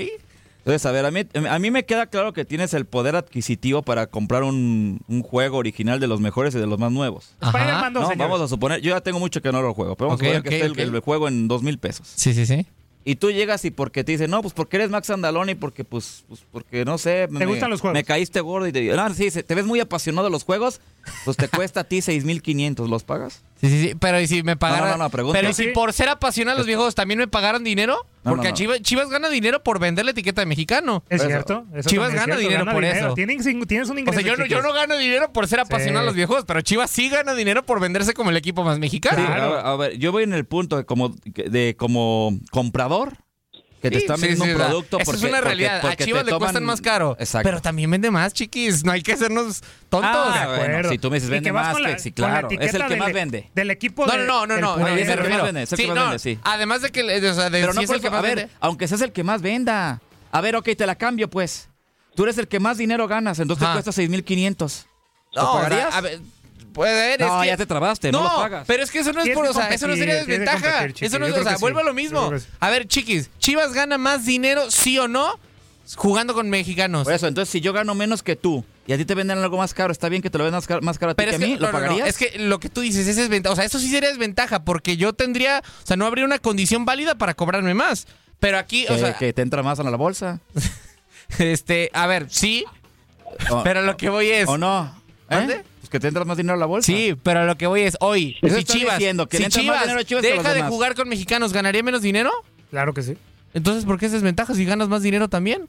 Entonces, 0.59 0.85
a 0.85 0.91
ver, 0.91 1.07
a 1.07 1.13
mí, 1.13 1.21
a 1.49 1.59
mí 1.61 1.71
me 1.71 1.85
queda 1.85 2.07
claro 2.07 2.33
que 2.33 2.45
tienes 2.45 2.75
el 2.75 2.87
poder 2.87 3.15
adquisitivo 3.15 3.83
para 3.83 4.09
comprar 4.09 4.43
un, 4.43 4.99
un 5.07 5.23
juego 5.23 5.59
original 5.59 6.01
de 6.01 6.09
los 6.09 6.19
mejores 6.21 6.57
y 6.57 6.59
de 6.59 6.67
los 6.67 6.81
más 6.81 6.91
nuevos. 6.91 7.35
Spider-Man 7.41 7.93
2, 7.93 8.03
No, 8.09 8.17
vamos 8.17 8.41
a 8.41 8.49
suponer, 8.49 8.81
yo 8.81 8.91
ya 8.93 9.01
tengo 9.01 9.21
mucho 9.21 9.41
que 9.41 9.53
no 9.53 9.63
lo 9.63 9.73
juego, 9.75 9.95
pero 9.95 10.09
vamos 10.09 10.21
a 10.21 10.25
suponer 10.25 10.41
ok, 10.41 10.49
que 10.49 10.55
esté 10.57 10.67
el- 10.67 10.73
ok. 10.73 10.79
el, 10.97 11.01
juego 11.03 11.29
en 11.29 11.47
dos 11.47 11.63
mil 11.63 11.79
pesos. 11.79 12.09
Sí, 12.17 12.35
sí, 12.35 12.47
sí. 12.47 12.67
Y 13.09 13.15
tú 13.15 13.31
llegas 13.31 13.65
y 13.65 13.71
porque 13.71 14.03
te 14.03 14.11
dicen, 14.11 14.33
no, 14.33 14.43
pues 14.43 14.53
porque 14.53 14.79
eres 14.79 14.91
Max 14.91 15.11
Andalón 15.11 15.49
y 15.49 15.55
porque, 15.55 15.85
pues, 15.85 16.25
pues 16.27 16.45
porque 16.51 16.85
no 16.85 16.99
sé. 16.99 17.29
¿Te 17.39 17.47
gustan 17.47 17.71
los 17.71 17.81
juegos? 17.81 17.95
Me 17.95 18.03
caíste 18.03 18.41
gordo 18.41 18.67
y 18.67 18.73
te 18.73 18.83
no, 18.83 19.15
sí, 19.15 19.31
te 19.31 19.55
ves 19.55 19.65
muy 19.65 19.79
apasionado 19.79 20.25
de 20.27 20.33
los 20.33 20.43
juegos, 20.43 20.81
pues 21.25 21.37
te 21.37 21.49
cuesta 21.49 21.81
a 21.81 21.85
ti 21.85 22.01
6,500, 22.03 22.89
¿los 22.89 23.05
pagas? 23.05 23.43
Sí, 23.61 23.69
sí, 23.71 23.83
sí. 23.89 23.95
Pero 23.99 24.21
¿y 24.21 24.27
si 24.27 24.43
me 24.43 24.57
pagaran? 24.57 24.91
no, 24.91 25.05
no, 25.05 25.11
pregunta. 25.11 25.39
Pero 25.39 25.51
¿y 25.51 25.55
si 25.55 25.69
por 25.69 25.93
ser 25.93 26.09
apasionado 26.11 26.57
a 26.57 26.59
los 26.59 26.67
videojuegos 26.67 26.95
también 26.95 27.19
me 27.19 27.27
pagaran 27.27 27.65
dinero? 27.65 28.07
No, 28.23 28.33
Porque 28.33 28.45
no, 28.45 28.49
a 28.49 28.51
no. 28.51 28.57
Chivas, 28.57 28.83
Chivas 28.83 29.09
gana 29.09 29.29
dinero 29.31 29.63
por 29.63 29.79
vender 29.79 30.05
la 30.05 30.11
etiqueta 30.11 30.43
de 30.43 30.47
mexicano. 30.47 31.03
Es 31.09 31.21
Eso. 31.21 31.29
cierto. 31.29 31.65
eso 31.75 31.89
Chivas 31.89 32.11
gana 32.13 32.25
cierto, 32.25 32.41
dinero 32.43 32.71
por 32.71 32.85
eso. 32.85 33.15
Tienes, 33.15 33.45
tienes 33.67 33.89
un 33.89 33.97
O 33.97 34.01
ingreso. 34.01 34.21
sea, 34.21 34.29
yo 34.29 34.37
no, 34.37 34.47
yo 34.47 34.61
no 34.63 34.73
gano 34.73 34.97
dinero 34.99 35.33
por 35.33 35.49
ser 35.49 35.61
apasionado 35.61 36.01
a 36.03 36.07
los 36.07 36.15
videojuegos, 36.15 36.45
pero 36.47 36.61
Chivas 36.61 36.91
sí 36.91 37.09
gana 37.09 37.35
dinero 37.35 37.65
por 37.65 37.81
venderse 37.81 38.13
como 38.15 38.31
el 38.31 38.37
equipo 38.37 38.63
más 38.63 38.79
mexicano. 38.79 39.17
Sí, 39.17 39.25
a, 39.27 39.47
ver, 39.49 39.67
a 39.67 39.77
ver, 39.77 39.99
yo 39.99 40.13
voy 40.13 40.25
en 40.25 40.35
el 40.35 40.45
punto 40.45 40.77
de 40.77 40.85
como, 40.85 41.15
de 41.25 41.77
como 41.79 42.39
comprador 42.51 43.15
que 43.91 43.97
te 43.97 44.01
Sí, 44.01 44.05
están 44.05 44.21
vendiendo 44.21 44.45
sí, 44.45 44.51
un 44.53 44.57
producto 44.57 44.97
Eso 44.99 45.05
porque, 45.05 45.19
es 45.19 45.23
una 45.25 45.31
porque- 45.39 45.45
realidad. 45.47 45.81
porque 45.81 46.03
a 46.03 46.07
Chivas 46.07 46.25
te 46.25 46.31
le 46.33 46.39
cuestan 46.39 46.63
toman- 46.63 46.67
más 46.67 46.81
caro. 46.81 47.17
Exacto. 47.19 47.49
Pero 47.49 47.63
también 47.63 47.91
vende 47.91 48.11
más, 48.11 48.33
chiquis. 48.33 48.85
No 48.85 48.93
hay 48.93 49.03
que 49.03 49.13
hacernos 49.13 49.63
tontos. 49.89 50.11
Ah, 50.15 50.41
De 50.41 50.47
bueno, 50.57 50.63
acuerdo. 50.75 50.91
si 50.91 50.99
tú 50.99 51.11
me 51.11 51.17
dices 51.17 51.31
vende 51.31 51.53
más, 51.53 51.73
con 51.73 51.83
la- 51.83 51.93
que 51.95 51.99
sí, 51.99 52.13
claro. 52.13 52.49
Es 52.51 52.75
el 52.75 52.83
que 52.83 52.89
del- 52.91 52.99
más 52.99 53.13
vende. 53.13 53.51
Del 53.55 53.71
equipo 53.71 54.07
no, 54.07 54.13
de- 54.13 54.27
no, 54.27 54.47
no, 54.47 54.57
no, 54.61 54.77
no. 54.77 54.87
es 54.89 55.09
el 55.09 55.23
que 55.23 55.29
más 55.29 55.43
vende, 55.43 55.63
es 55.63 55.73
el 55.73 55.77
Sí, 55.79 55.83
que 55.85 55.89
más 55.89 55.97
no, 55.97 56.03
vende, 56.05 56.19
sí. 56.19 56.39
Además 56.43 56.83
de 56.83 56.91
que, 56.91 57.03
le- 57.03 57.31
o 57.31 57.35
sea, 57.35 57.45
de 57.51 57.61
Pero 57.61 57.73
no 57.75 57.81
es 57.81 57.91
el 57.91 58.01
que 58.01 58.11
más 58.11 58.19
a 58.19 58.23
ver, 58.23 58.37
vende. 58.37 58.53
aunque 58.61 58.89
seas 58.89 59.01
el 59.01 59.13
que 59.13 59.25
más 59.25 59.43
venda. 59.43 60.01
A 60.33 60.41
ver, 60.41 60.57
ok, 60.57 60.69
te 60.77 60.87
la 60.87 60.95
cambio, 60.97 61.29
pues. 61.31 61.69
Tú 62.15 62.23
eres 62.25 62.39
el 62.39 62.49
que 62.49 62.61
más 62.61 62.79
dinero 62.79 63.07
ganas, 63.09 63.39
entonces 63.39 63.67
te 63.67 63.73
cuesta 63.73 63.93
6,500. 63.93 64.87
¿Lo 65.33 65.43
No, 65.43 65.49
o 65.51 65.53
sea, 65.61 65.63
pagarías? 65.69 65.95
a 65.95 66.01
ver, 66.01 66.21
puede 66.77 66.95
ver, 66.95 67.21
no, 67.21 67.37
es 67.37 67.43
que- 67.43 67.47
ya 67.49 67.57
te 67.57 67.67
trabaste, 67.67 68.13
no, 68.13 68.23
lo 68.23 68.29
pagas. 68.29 68.65
pero 68.67 68.83
es 68.83 68.91
que 68.91 69.01
eso 69.01 69.13
no 69.13 69.23
es 69.23 69.31
por, 69.31 69.47
o 69.47 69.53
sea, 69.53 69.71
eso 69.71 69.89
no 69.89 69.97
sería 69.97 70.15
desventaja. 70.17 70.85
Eso 70.85 71.19
no 71.19 71.27
es, 71.27 71.37
o 71.37 71.43
sea, 71.43 71.57
vuelvo 71.57 71.81
a 71.81 71.83
lo 71.83 71.95
mismo. 71.95 72.39
sí. 72.39 72.47
A 72.61 72.71
ver, 72.71 72.87
chiquis, 72.87 73.31
Chivas 73.39 73.73
gana 73.73 73.99
más 73.99 74.27
dinero, 74.27 74.71
sí 74.71 74.99
o 74.99 75.09
no, 75.09 75.41
jugando 75.97 76.35
con 76.35 76.51
mexicanos. 76.51 77.05
Por 77.05 77.15
eso, 77.15 77.27
entonces 77.27 77.51
si 77.51 77.61
yo 77.61 77.73
gano 77.73 77.95
menos 77.95 78.23
que 78.23 78.37
tú 78.37 78.65
y 78.87 78.93
a 78.93 78.97
ti 78.97 79.05
te 79.05 79.15
venden 79.15 79.39
algo 79.39 79.57
más 79.57 79.75
caro, 79.75 79.91
¿está 79.93 80.09
bien 80.09 80.23
que 80.23 80.31
te 80.31 80.39
lo 80.39 80.45
vendan 80.45 80.59
más 80.59 80.67
caro, 80.67 80.83
más 80.83 80.99
caro 80.99 81.13
a 81.13 81.15
ti 81.15 81.25
Pero 81.25 81.31
que 81.31 81.37
es 81.37 81.43
a 81.43 81.47
mí? 81.47 81.55
¿Lo 81.55 81.67
no, 81.67 81.73
no, 81.73 81.79
no, 81.79 81.85
pagarías? 81.85 82.09
es 82.09 82.19
que 82.19 82.39
lo 82.39 82.61
que 82.61 82.69
tú 82.69 82.83
dices 82.83 83.07
es 83.07 83.17
desventaja. 83.17 83.53
O 83.53 83.57
sea, 83.57 83.65
eso 83.65 83.79
sí 83.79 83.89
sería 83.89 84.09
desventaja 84.11 84.65
porque 84.65 84.97
yo 84.97 85.13
tendría, 85.13 85.63
o 85.83 85.87
sea, 85.87 85.97
no 85.97 86.07
habría 86.07 86.25
una 86.25 86.39
condición 86.39 86.85
válida 86.85 87.17
para 87.17 87.35
cobrarme 87.35 87.75
más. 87.75 88.07
Pero 88.39 88.59
aquí, 88.59 88.85
o 88.85 88.89
que, 88.89 88.99
sea, 88.99 89.17
que 89.17 89.33
te 89.33 89.43
entra 89.43 89.63
más 89.63 89.81
a 89.81 89.83
la 89.83 89.97
bolsa. 89.97 90.41
este, 91.39 91.91
a 91.95 92.07
ver, 92.07 92.27
sí, 92.31 92.65
O, 93.51 93.63
pero 93.63 93.83
lo 93.83 93.97
que 93.97 94.09
voy 94.09 94.29
es. 94.29 94.49
¿O 94.49 94.59
no? 94.59 94.95
¿Eh? 95.29 95.35
¿Mande? 95.35 95.65
Pues 95.87 95.91
que 95.91 96.01
te 96.01 96.09
entra 96.09 96.25
más 96.25 96.37
dinero 96.37 96.55
a 96.55 96.59
la 96.59 96.67
bolsa. 96.67 96.87
Sí, 96.87 97.15
pero 97.23 97.45
lo 97.47 97.57
que 97.57 97.69
voy 97.69 97.83
es 97.83 97.97
hoy. 98.01 98.37
Eso 98.43 98.57
si 98.57 98.65
Chivas, 98.65 98.99
diciendo, 98.99 99.29
que 99.29 99.37
si 99.39 99.45
Chivas 99.47 99.83
dinero 99.83 100.01
a 100.01 100.05
Chivas 100.05 100.25
a 100.25 100.27
deja 100.27 100.49
de 100.49 100.55
demás. 100.57 100.71
jugar 100.71 100.95
con 100.97 101.09
mexicanos, 101.09 101.53
¿ganaría 101.53 101.83
menos 101.85 102.03
dinero? 102.03 102.33
Claro 102.71 102.93
que 102.93 103.03
sí. 103.03 103.17
Entonces, 103.55 103.85
¿por 103.85 103.97
qué 103.99 104.07
es 104.07 104.13
desventaja 104.13 104.53
si 104.55 104.65
ganas 104.65 104.89
más 104.89 105.03
dinero 105.03 105.29
también? 105.29 105.69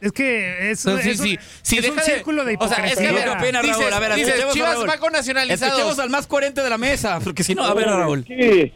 Es 0.00 0.12
que 0.12 0.70
es, 0.70 0.86
Entonces, 0.86 1.06
es 1.14 1.20
sí, 1.20 1.32
un, 1.34 1.38
sí, 1.40 1.44
si 1.62 1.78
es 1.78 1.88
un 1.90 1.96
de- 1.96 2.02
círculo 2.02 2.44
de 2.44 2.54
o 2.58 2.68
sea, 2.68 2.78
hipocresía. 2.78 2.92
es 2.92 2.98
que, 2.98 3.08
a 3.08 3.12
ver, 3.12 3.24
¿Qué 3.24 3.30
opina 3.44 3.62
Dices- 3.62 3.78
Raúl? 3.80 3.92
A 3.92 3.98
ver, 3.98 4.14
dices, 4.14 4.28
escuchemos 4.28 4.50
a 4.50 4.54
Chivas 4.54 4.74
Raúl. 4.76 4.88
va 4.88 4.96
con 4.98 5.12
nacionalizados. 5.12 5.72
Escuchemos 5.74 5.98
al 5.98 6.10
más 6.10 6.26
coherente 6.26 6.62
de 6.62 6.70
la 6.70 6.78
mesa, 6.78 7.18
porque 7.22 7.42
si 7.42 7.54
no, 7.54 7.64
a 7.64 7.74
ver, 7.74 7.86
Raúl. 7.88 8.24
Sí, 8.26 8.72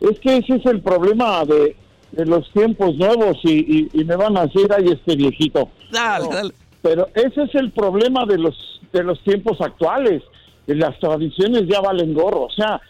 es 0.00 0.20
que 0.22 0.36
ese 0.38 0.54
es 0.56 0.64
el 0.66 0.80
problema 0.80 1.44
de, 1.44 1.76
de 2.12 2.24
los 2.26 2.50
tiempos 2.52 2.94
nuevos 2.96 3.36
y, 3.42 3.50
y- 3.52 3.88
y 3.92 4.04
me 4.04 4.16
van 4.16 4.36
a 4.38 4.46
decir, 4.46 4.66
ay, 4.74 4.88
este 4.90 5.16
viejito. 5.16 5.68
Dale, 5.90 6.24
No, 6.24 6.30
dale. 6.32 6.54
Pero 6.84 7.08
ese 7.14 7.42
es 7.44 7.54
el 7.54 7.72
problema 7.72 8.24
de 8.26 8.36
los 8.38 8.54
de 8.92 9.02
los 9.02 9.18
tiempos 9.24 9.58
actuales. 9.60 10.22
Las 10.66 10.98
tradiciones 11.00 11.62
ya 11.66 11.80
valen 11.80 12.12
gorro. 12.14 12.42
O 12.44 12.50
sea, 12.50 12.80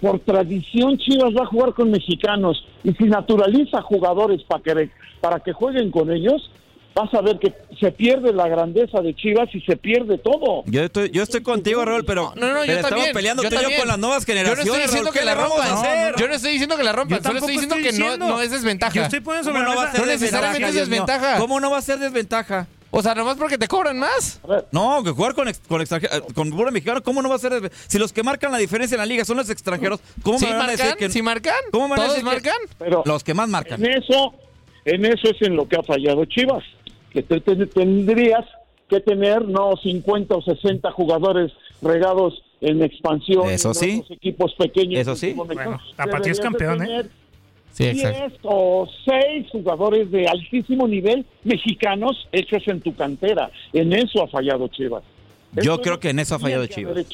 por 0.00 0.18
tradición 0.20 0.98
Chivas 0.98 1.32
va 1.38 1.44
a 1.44 1.46
jugar 1.46 1.72
con 1.72 1.90
mexicanos 1.90 2.62
y 2.82 2.92
si 2.94 3.04
naturaliza 3.04 3.80
jugadores 3.82 4.42
para 4.42 4.62
que 4.62 4.90
para 5.20 5.38
que 5.40 5.52
jueguen 5.52 5.90
con 5.92 6.10
ellos, 6.12 6.50
vas 6.96 7.12
a 7.14 7.20
ver 7.22 7.38
que 7.38 7.52
se 7.80 7.90
pierde 7.92 8.32
la 8.32 8.48
grandeza 8.48 9.00
de 9.00 9.14
Chivas 9.14 9.48
y 9.54 9.60
se 9.60 9.76
pierde 9.76 10.18
todo. 10.18 10.62
Yo 10.66 10.82
estoy, 10.82 11.10
yo 11.10 11.22
estoy 11.22 11.42
contigo, 11.42 11.84
Raúl, 11.84 12.04
pero, 12.04 12.32
No, 12.36 12.48
no, 12.48 12.60
pero 12.60 12.64
yo 12.66 12.72
estamos 12.72 12.90
también. 12.90 13.12
peleando 13.14 13.42
yo 13.44 13.48
tú 13.48 13.54
y 13.54 13.58
yo 13.58 13.62
también. 13.62 13.80
con 13.80 13.88
las 13.88 13.98
nuevas 13.98 14.26
Yo 14.26 14.34
no 14.34 14.38
generaciones. 14.40 14.66
estoy 14.66 14.82
diciendo 14.82 15.04
Raúl, 15.10 15.14
que 15.14 15.20
¿qué 15.20 15.24
la 15.26 15.34
rompan. 15.34 16.16
Yo 16.18 16.28
no 16.28 16.34
estoy 16.34 16.50
diciendo 16.52 16.76
que 16.76 16.82
la 16.84 16.92
rompan. 16.92 17.18
Yo 17.18 17.24
Solo 17.24 17.38
estoy 17.38 17.52
diciendo 17.52 17.76
que 17.76 17.88
estoy 17.88 17.98
no, 18.00 18.04
diciendo. 18.06 18.28
no 18.28 18.40
es 18.42 18.50
desventaja. 18.50 18.94
Yo 18.94 19.02
estoy 19.02 19.20
poniendo 19.20 19.50
sobre 19.50 19.64
¿Cómo 19.64 19.68
la 19.68 19.74
no 19.74 19.80
va 19.80 19.82
a 19.82 19.86
mesa- 19.92 19.96
ser 19.98 20.06
No 20.06 20.12
necesariamente 20.12 20.66
desventaja? 20.66 20.82
es 20.82 20.88
desventaja. 20.90 21.38
¿Cómo 21.40 21.60
no 21.60 21.70
va 21.70 21.78
a 21.78 21.82
ser 21.82 21.98
desventaja? 21.98 22.66
O 22.96 23.02
sea, 23.02 23.14
nomás 23.14 23.36
porque 23.36 23.58
te 23.58 23.66
cobran 23.68 23.98
más. 23.98 24.40
No, 24.72 25.02
que 25.02 25.10
jugar 25.10 25.34
con, 25.34 25.48
ex- 25.48 25.60
con 25.68 25.80
extranjeros, 25.80 26.22
con 26.34 26.50
puro 26.50 26.70
mexicano, 26.72 27.02
¿cómo 27.02 27.22
no 27.22 27.28
va 27.28 27.34
a 27.36 27.38
ser? 27.38 27.70
Si 27.88 27.98
los 27.98 28.12
que 28.12 28.22
marcan 28.22 28.52
la 28.52 28.58
diferencia 28.58 28.94
en 28.94 29.00
la 29.00 29.06
liga 29.06 29.24
son 29.24 29.36
los 29.36 29.50
extranjeros, 29.50 30.00
¿cómo 30.22 30.38
¿Sí 30.38 30.46
me 30.46 30.52
van 30.54 30.68
a 30.68 30.72
decir 30.72 30.94
que 30.96 31.10
¿Sí 31.10 31.22
marcan? 31.22 31.54
¿Cómo 31.72 31.88
me 31.88 31.90
van 31.96 32.00
a 32.00 32.02
¿Todos 32.04 32.16
decir 32.16 32.28
que- 32.28 32.34
marcan? 32.50 32.76
Pero 32.78 33.02
los 33.04 33.24
que 33.24 33.34
más 33.34 33.48
marcan? 33.48 33.84
En 33.84 33.92
eso, 33.92 34.34
en 34.84 35.04
eso 35.04 35.28
es 35.30 35.42
en 35.42 35.56
lo 35.56 35.68
que 35.68 35.76
ha 35.76 35.82
fallado 35.82 36.24
Chivas, 36.26 36.64
que 37.12 37.22
te- 37.22 37.40
te- 37.40 37.66
tendrías 37.66 38.44
que 38.88 39.00
tener 39.00 39.42
no 39.46 39.72
50 39.82 40.34
o 40.36 40.42
60 40.42 40.90
jugadores 40.92 41.52
regados 41.82 42.42
en 42.60 42.82
expansión, 42.82 43.48
Eso 43.50 43.68
en 43.70 43.74
sí. 43.74 44.04
equipos 44.10 44.54
pequeños. 44.54 45.00
Eso 45.00 45.16
sí. 45.16 45.32
Bueno, 45.34 45.78
Tapatío 45.96 46.32
es 46.32 46.40
campeón, 46.40 46.82
¿eh? 46.82 47.04
Sí, 47.74 47.90
10 47.90 48.34
o 48.44 48.88
6 49.04 49.48
jugadores 49.50 50.08
de 50.12 50.28
altísimo 50.28 50.86
nivel 50.86 51.26
mexicanos 51.42 52.28
hechos 52.30 52.62
en 52.68 52.80
tu 52.80 52.94
cantera. 52.94 53.50
En 53.72 53.92
eso 53.92 54.22
ha 54.22 54.28
fallado 54.28 54.68
Chivas. 54.68 55.02
Yo 55.54 55.74
Eso 55.74 55.82
creo 55.82 55.98
que 55.98 56.10
en 56.10 56.20
eso 56.20 56.36
ha 56.36 56.38
fallado 56.38 56.66
Chivas. 56.66 57.04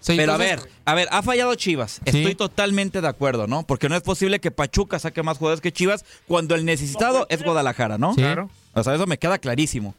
Sí, 0.00 0.14
Pero 0.16 0.32
a 0.32 0.36
ver, 0.38 0.60
a 0.86 0.94
ver, 0.94 1.08
ha 1.10 1.22
fallado 1.22 1.54
Chivas. 1.54 2.00
Sí. 2.06 2.18
Estoy 2.18 2.34
totalmente 2.34 3.02
de 3.02 3.08
acuerdo, 3.08 3.46
¿no? 3.46 3.66
Porque 3.66 3.90
no 3.90 3.96
es 3.96 4.02
posible 4.02 4.40
que 4.40 4.50
Pachuca 4.50 4.98
saque 4.98 5.22
más 5.22 5.36
jugadores 5.36 5.60
que 5.60 5.72
Chivas 5.72 6.04
cuando 6.26 6.54
el 6.54 6.64
necesitado 6.64 7.26
es 7.28 7.42
Guadalajara, 7.42 7.98
¿no? 7.98 8.14
Sí. 8.14 8.22
Claro. 8.22 8.48
O 8.72 8.82
sea, 8.82 8.94
eso 8.94 9.06
me 9.06 9.18
queda 9.18 9.38
clarísimo. 9.38 9.94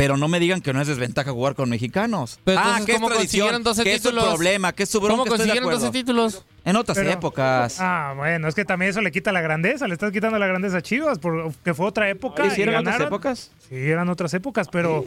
Pero 0.00 0.16
no 0.16 0.28
me 0.28 0.40
digan 0.40 0.62
que 0.62 0.72
no 0.72 0.80
es 0.80 0.88
desventaja 0.88 1.30
jugar 1.32 1.54
con 1.54 1.68
mexicanos. 1.68 2.40
Pero 2.44 2.58
ah, 2.58 2.62
entonces, 2.62 2.86
que 2.86 2.92
es 2.92 2.98
¿cómo 2.98 3.08
tradición, 3.08 3.46
consiguieron 3.48 3.62
12 3.62 3.84
que 3.84 3.94
es 3.94 4.02
su 4.02 4.08
títulos? 4.08 4.28
problema, 4.34 4.72
que 4.72 4.82
es 4.84 4.88
su 4.88 4.98
bronca, 5.00 5.12
¿Cómo 5.12 5.24
estoy 5.24 5.36
de 5.36 5.42
consiguieron 5.44 5.68
acuerdo. 5.68 5.86
12 5.86 5.98
títulos? 5.98 6.46
En 6.64 6.76
otras 6.76 6.96
Pero- 6.96 7.10
épocas. 7.10 7.76
Ah, 7.80 8.14
bueno, 8.16 8.48
es 8.48 8.54
que 8.54 8.64
también 8.64 8.90
eso 8.90 9.00
le 9.02 9.12
quita 9.12 9.30
la 9.32 9.40
grandeza, 9.42 9.86
le 9.86 9.92
estás 9.94 10.10
quitando 10.12 10.38
la 10.38 10.46
grandeza 10.46 10.78
a 10.78 10.82
Chivas, 10.82 11.18
porque 11.18 11.74
fue 11.74 11.86
otra 11.86 12.08
época. 12.08 12.44
y 12.44 12.48
¿Hicieron 12.48 12.74
otras 12.76 12.86
ganaron. 12.94 13.06
épocas? 13.08 13.50
Sí, 13.68 13.74
eran 13.76 14.08
otras 14.08 14.32
épocas, 14.32 14.68
pero 14.72 15.04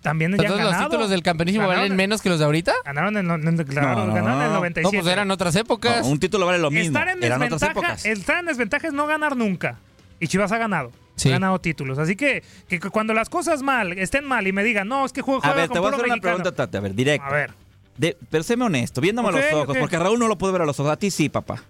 también 0.00 0.32
ya 0.32 0.36
Entonces, 0.38 0.60
¿los 0.64 0.72
ganado. 0.72 0.88
títulos 0.90 1.10
del 1.10 1.22
campeonísimo 1.22 1.64
Ganaron- 1.68 1.76
valen 1.76 1.96
menos 1.96 2.20
que 2.22 2.28
los 2.28 2.38
de 2.40 2.44
ahorita? 2.44 2.74
Ganaron 2.84 3.16
en, 3.16 3.30
en- 3.30 3.56
claro, 3.64 3.88
No, 4.00 4.06
no, 4.08 4.14
ganaron 4.14 4.38
en 4.40 4.46
el 4.46 4.48
no. 4.52 4.54
97. 4.56 4.96
No, 4.96 5.02
pues 5.04 5.12
eran 5.12 5.30
otras 5.30 5.54
épocas. 5.54 6.00
No, 6.04 6.08
un 6.08 6.18
título 6.18 6.46
vale 6.46 6.58
lo 6.58 6.70
mismo. 6.72 6.98
Estar 6.98 7.16
en 7.16 7.22
Eran 7.22 7.42
otras 7.42 7.62
épocas. 7.62 8.04
estar 8.04 8.40
en 8.40 8.46
desventaja 8.46 8.88
es 8.88 8.92
no 8.92 9.06
ganar 9.06 9.36
nunca. 9.36 9.78
Y 10.18 10.26
Chivas 10.26 10.50
ha 10.50 10.58
ganado. 10.58 10.90
Sí. 11.16 11.28
Ha 11.28 11.32
ganado 11.32 11.58
títulos. 11.60 11.98
Así 11.98 12.16
que, 12.16 12.42
que 12.68 12.80
cuando 12.80 13.12
las 13.14 13.28
cosas 13.28 13.62
mal, 13.62 13.92
estén 13.98 14.24
mal 14.24 14.46
y 14.46 14.52
me 14.52 14.64
digan, 14.64 14.88
no, 14.88 15.04
es 15.04 15.12
que 15.12 15.20
juego 15.22 15.40
A 15.44 15.52
ver, 15.52 15.68
con 15.68 15.74
te 15.74 15.78
voy 15.80 15.86
a 15.86 15.90
hacer 15.90 16.04
una 16.04 16.14
mexicano". 16.14 16.36
pregunta, 16.38 16.52
Tati, 16.56 16.76
a 16.76 16.80
ver, 16.80 16.94
directo. 16.94 17.26
A 17.26 17.32
ver, 17.32 17.50
De- 17.96 18.16
pero 18.30 18.42
séme 18.42 18.64
honesto, 18.64 19.00
viéndome 19.00 19.28
a 19.28 19.32
los 19.32 19.52
ojos, 19.52 19.76
porque 19.78 19.98
Raúl 19.98 20.18
no 20.18 20.26
lo 20.28 20.38
puede 20.38 20.52
ver 20.54 20.62
a 20.62 20.66
los 20.66 20.80
ojos. 20.80 20.90
A 20.92 20.96
ti 20.96 21.10
sí, 21.10 21.28
papá. 21.28 21.62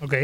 ok. 0.00 0.14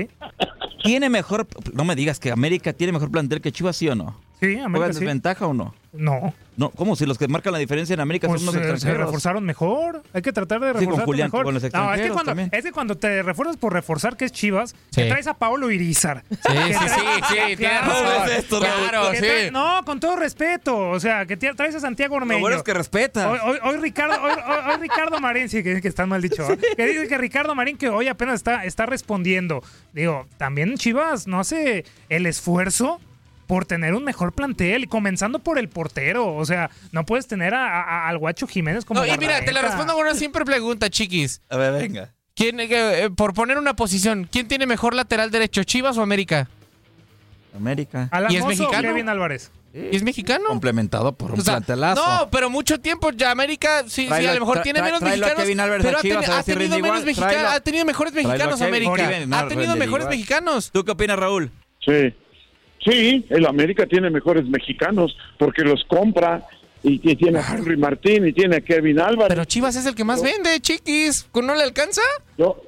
¿Tiene 0.83 1.09
mejor, 1.11 1.47
no 1.73 1.85
me 1.85 1.95
digas 1.97 2.19
que 2.21 2.31
América 2.31 2.73
tiene 2.73 2.93
mejor 2.93 3.11
plantel 3.11 3.41
que 3.41 3.53
Chivas, 3.53 3.77
sí 3.77 3.89
o 3.89 3.95
no? 3.95 4.21
Sí, 4.41 4.47
¿Juega 4.47 4.67
América 4.67 4.93
sí. 4.93 5.01
desventaja 5.01 5.47
o 5.47 5.55
no? 5.55 5.75
No. 5.93 6.33
No, 6.57 6.71
¿cómo? 6.71 6.97
Si 6.97 7.07
los 7.07 7.19
que 7.19 7.29
marcan 7.29 7.53
la 7.53 7.59
diferencia 7.61 7.95
en 7.95 8.01
América 8.01 8.27
Pues 8.29 8.41
son 8.43 8.47
los 8.47 8.55
se, 8.55 8.61
se 8.63 8.71
extranjeros. 8.73 9.07
reforzaron 9.07 9.45
mejor. 9.45 10.03
Hay 10.13 10.23
que 10.23 10.33
tratar 10.33 10.59
de 10.61 10.67
Sí, 10.67 10.73
con 10.73 10.81
reforzar 10.81 11.05
Julián, 11.07 11.27
mejor. 11.29 11.45
con 11.45 11.55
los 11.55 11.63
no, 11.63 11.67
es 11.69 11.73
que, 11.73 11.79
extranjeros 11.79 12.13
cuando, 12.15 12.31
también. 12.31 12.51
es 12.53 12.65
que 12.65 12.73
cuando 12.73 12.97
te 12.97 13.23
refuerzas 13.23 13.57
por 13.57 13.73
reforzar, 13.73 14.17
que 14.17 14.25
es 14.25 14.33
Chivas, 14.33 14.75
Sí. 14.91 15.03
que 15.03 15.09
traes 15.09 15.27
a 15.29 15.35
Pablo 15.35 15.71
Irizar. 15.71 16.25
Sí, 16.31 16.37
sí, 16.43 16.75
sí, 16.89 17.01
sí, 17.49 17.57
Claro. 17.57 17.87
razón. 17.87 18.05
¿Cómo 18.05 18.25
es 18.27 18.39
esto? 18.39 18.59
Claro, 18.59 19.15
sí. 19.15 19.27
no, 19.53 19.85
con 19.85 20.01
todo 20.01 20.17
respeto. 20.17 20.91
O 20.91 20.99
sea, 21.01 21.27
que 21.27 21.37
te- 21.37 21.55
traes 21.55 21.75
a 21.77 21.81
Santiago 21.81 22.17
Lo 22.17 22.23
Ormeño. 22.23 22.41
bueno 22.41 22.57
es 22.57 22.63
que 22.65 22.75
respeta. 22.75 23.31
Hoy, 23.31 23.39
hoy- 23.45 23.59
hoy 23.63 23.77
Ricardo, 23.79 24.21
hoy, 24.23 24.33
hoy- 24.33 24.73
hoy 24.75 24.81
Ricardo 24.81 25.21
Marín, 25.21 25.49
sí, 25.49 25.63
que, 25.63 25.81
que 25.81 25.89
está 25.89 26.07
mal 26.07 26.21
dicho. 26.23 26.43
¿eh? 26.53 26.59
Que 26.77 26.87
dice 26.87 27.09
que 27.09 27.19
Ricardo 27.19 27.55
Marín, 27.55 27.77
que 27.79 27.89
hoy 27.89 28.09
apenas 28.09 28.35
está, 28.35 28.65
está 28.65 28.85
respondiendo. 28.87 29.63
Digo, 29.93 30.27
también 30.37 30.68
Chivas 30.77 31.27
no 31.27 31.41
hace 31.41 31.85
el 32.09 32.27
esfuerzo 32.27 33.01
por 33.47 33.65
tener 33.65 33.95
un 33.95 34.05
mejor 34.05 34.33
plantel, 34.35 34.89
comenzando 34.89 35.39
por 35.39 35.59
el 35.59 35.69
portero. 35.71 36.35
O 36.35 36.45
sea, 36.45 36.71
no 36.93 37.07
puedes 37.07 37.27
tener 37.27 37.55
a- 37.55 37.83
a- 37.83 38.09
al 38.09 38.19
Guacho 38.19 38.47
Jiménez 38.47 38.85
como. 38.85 39.01
No, 39.01 39.07
y 39.07 39.17
mira, 39.19 39.43
te 39.45 39.53
la 39.53 39.63
respondo 39.63 39.95
con 39.95 40.03
una 40.03 40.15
simple 40.15 40.45
pregunta, 40.45 40.91
chiquis. 40.91 41.41
A 41.49 41.57
ver, 41.57 41.73
venga. 41.73 42.13
¿Quién, 42.35 42.61
eh, 42.61 42.69
eh, 42.71 43.11
por 43.11 43.35
poner 43.35 43.57
una 43.59 43.75
posición, 43.75 44.29
¿quién 44.31 44.47
tiene 44.47 44.67
mejor 44.67 44.95
lateral 44.95 45.31
derecho, 45.31 45.65
Chivas 45.65 45.97
o 45.97 46.03
América? 46.03 46.49
América. 47.57 48.09
¿Y 48.29 48.37
es 48.37 48.45
mexicano? 48.45 48.89
Kevin 48.89 49.09
Álvarez. 49.09 49.51
¿Y 49.75 49.95
es 49.97 50.03
mexicano? 50.03 50.47
Complementado 50.49 51.13
por 51.13 51.33
un 51.33 51.41
O 51.41 51.43
sea, 51.43 51.55
plantelazo. 51.55 52.03
no, 52.05 52.31
pero 52.31 52.49
mucho 52.51 52.81
tiempo 52.81 53.11
ya 53.13 53.31
América, 53.31 53.85
sí, 53.87 54.07
sí, 54.07 54.27
a 54.27 54.35
lo 54.35 54.41
mejor 54.41 54.63
tiene 54.63 54.83
menos 54.83 55.01
mexicanos, 55.03 55.45
pero 55.83 55.99
ha, 56.33 56.39
ha 56.39 56.43
tenido 56.43 56.79
menos 56.81 57.05
mexicanos, 57.05 57.35
Tráelo- 57.35 57.49
ha 57.57 57.61
tenido 57.61 57.85
mejores 57.85 58.13
mexicanos 58.15 58.59
Kevin, 58.59 58.75
América. 58.75 59.09
Kevin, 59.11 59.31
no, 59.31 59.37
ha 59.37 59.49
tenido 59.49 59.77
mejores 59.77 60.05
igual. 60.07 60.17
mexicanos. 60.19 60.71
¿Tú 60.73 60.85
qué 60.85 60.93
opinas, 60.93 61.19
Raúl? 61.19 61.51
Sí, 61.85 62.15
sí, 62.85 63.27
el 63.31 63.47
América 63.47 63.87
tiene 63.87 64.11
mejores 64.11 64.45
mexicanos 64.47 65.17
porque 65.39 65.63
los 65.63 65.85
compra 65.85 66.47
y, 66.83 67.01
y 67.11 67.17
tiene 67.17 67.39
a 67.41 67.55
Henry 67.55 67.77
Martín 67.77 68.27
y 68.27 68.33
tiene 68.33 68.57
a 68.57 68.61
Kevin 68.61 69.01
Álvarez. 69.01 69.29
Pero 69.29 69.45
Chivas 69.45 69.77
es 69.77 69.87
el 69.87 69.95
que 69.95 70.05
más 70.05 70.23
vende, 70.23 70.61
chiquis. 70.61 71.29
¿No 71.35 71.55
le 71.55 71.63
alcanza? 71.63 72.03
Yo, 72.37 72.61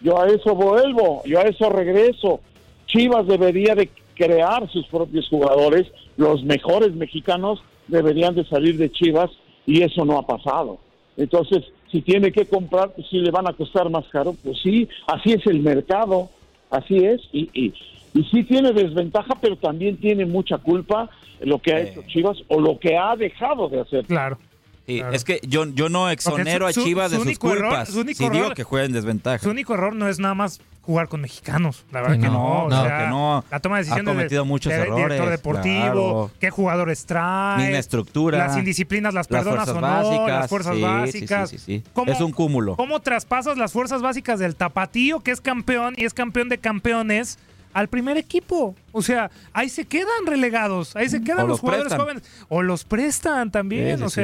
yo 0.00 0.20
a 0.20 0.28
eso 0.28 0.54
vuelvo, 0.54 1.22
yo 1.26 1.38
a 1.40 1.42
eso 1.42 1.68
regreso. 1.70 2.40
Chivas 2.86 3.26
debería 3.26 3.74
de 3.74 3.90
crear 4.16 4.70
sus 4.70 4.86
propios 4.86 5.28
jugadores, 5.28 5.86
los 6.16 6.44
mejores 6.44 6.94
mexicanos 6.94 7.62
deberían 7.88 8.34
de 8.34 8.44
salir 8.44 8.76
de 8.76 8.90
Chivas 8.90 9.30
y 9.66 9.82
eso 9.82 10.04
no 10.04 10.18
ha 10.18 10.26
pasado. 10.26 10.78
Entonces, 11.16 11.64
si 11.90 12.02
tiene 12.02 12.32
que 12.32 12.46
comprar, 12.46 12.92
pues 12.94 13.06
si 13.08 13.18
le 13.18 13.30
van 13.30 13.48
a 13.48 13.52
costar 13.52 13.88
más 13.90 14.06
caro, 14.08 14.34
pues 14.42 14.58
sí, 14.62 14.88
así 15.06 15.32
es 15.32 15.46
el 15.46 15.60
mercado, 15.60 16.30
así 16.70 16.96
es, 16.96 17.20
y, 17.32 17.48
y, 17.52 17.72
y 18.14 18.24
sí 18.24 18.44
tiene 18.44 18.72
desventaja, 18.72 19.34
pero 19.40 19.56
también 19.56 19.96
tiene 19.96 20.26
mucha 20.26 20.58
culpa 20.58 21.08
lo 21.40 21.58
que 21.58 21.72
ha 21.72 21.80
hecho 21.80 22.02
Chivas 22.06 22.38
o 22.48 22.60
lo 22.60 22.78
que 22.78 22.96
ha 22.96 23.14
dejado 23.16 23.68
de 23.68 23.80
hacer. 23.80 24.04
Claro. 24.06 24.38
Sí, 24.86 25.02
Es 25.12 25.24
que 25.24 25.40
yo, 25.46 25.64
yo 25.66 25.88
no 25.88 26.08
exonero 26.10 26.70
su- 26.72 26.80
a 26.80 26.84
Chivas 26.84 27.10
su 27.10 27.18
de 27.24 27.34
sus 27.34 27.44
error- 27.44 27.60
culpas. 27.60 27.88
su 27.88 28.00
único 28.00 28.18
si 28.18 28.30
digo 28.30 28.44
error- 28.44 28.54
que 28.54 28.62
juega 28.62 28.86
en 28.86 28.92
desventaja. 28.92 29.38
Su 29.42 29.50
único 29.50 29.74
error 29.74 29.94
no 29.96 30.08
es 30.08 30.20
nada 30.20 30.34
más 30.34 30.60
jugar 30.82 31.08
con 31.08 31.20
mexicanos. 31.20 31.84
La 31.90 32.00
verdad 32.02 32.14
Sí, 32.14 32.20
que 32.22 32.26
no, 32.28 32.32
no. 32.32 32.64
o 32.66 32.70
sea, 32.84 32.98
que 32.98 33.06
no. 33.08 33.44
La 33.50 33.58
toma 33.58 33.76
de 33.76 33.80
Ha 33.80 33.84
decisiones 33.84 34.14
cometido 34.14 34.42
del- 34.42 34.48
muchos 34.48 34.72
director 34.72 35.00
errores, 35.12 35.30
deportivo, 35.32 35.82
claro. 35.82 36.30
qué 36.38 36.50
jugadores 36.50 37.04
trae. 37.06 37.58
Misma 37.64 37.78
estructura. 37.78 38.38
Las 38.38 38.56
indisciplinas 38.56 39.12
las 39.12 39.28
Las 39.28 39.42
perdonas 39.42 39.64
fuerzas 39.64 39.76
o 39.76 39.80
no. 39.80 39.86
básicas, 40.08 40.40
las 40.40 40.48
fuerzas 40.50 40.74
sí, 40.76 40.82
básicas. 40.82 41.50
sí, 41.50 41.58
sí, 41.58 41.64
sí. 41.82 41.84
¿Cómo- 41.92 42.12
Es 42.12 42.20
un 42.20 42.30
cúmulo. 42.30 42.76
¿Cómo 42.76 43.00
traspasas 43.00 43.58
las 43.58 43.72
fuerzas 43.72 44.02
básicas 44.02 44.38
del 44.38 44.54
tapatío, 44.54 45.18
que 45.18 45.32
es 45.32 45.40
campeón 45.40 45.94
y 45.96 46.04
es 46.04 46.14
campeón 46.14 46.48
de 46.48 46.58
campeones? 46.58 47.40
Al 47.72 47.88
primer 47.88 48.16
equipo. 48.16 48.74
O 48.92 49.02
sea, 49.02 49.30
ahí 49.52 49.68
se 49.68 49.84
quedan 49.84 50.24
relegados. 50.24 50.96
Ahí 50.96 51.10
se 51.10 51.20
quedan 51.22 51.40
los 51.40 51.48
los 51.48 51.60
jugadores 51.60 51.88
prestan. 51.88 52.00
jóvenes. 52.06 52.22
O 52.48 52.62
los 52.62 52.84
prestan 52.84 53.50
también. 53.50 53.98
Sí, 53.98 53.98
sí, 53.98 54.04
o 54.04 54.08
sí. 54.08 54.20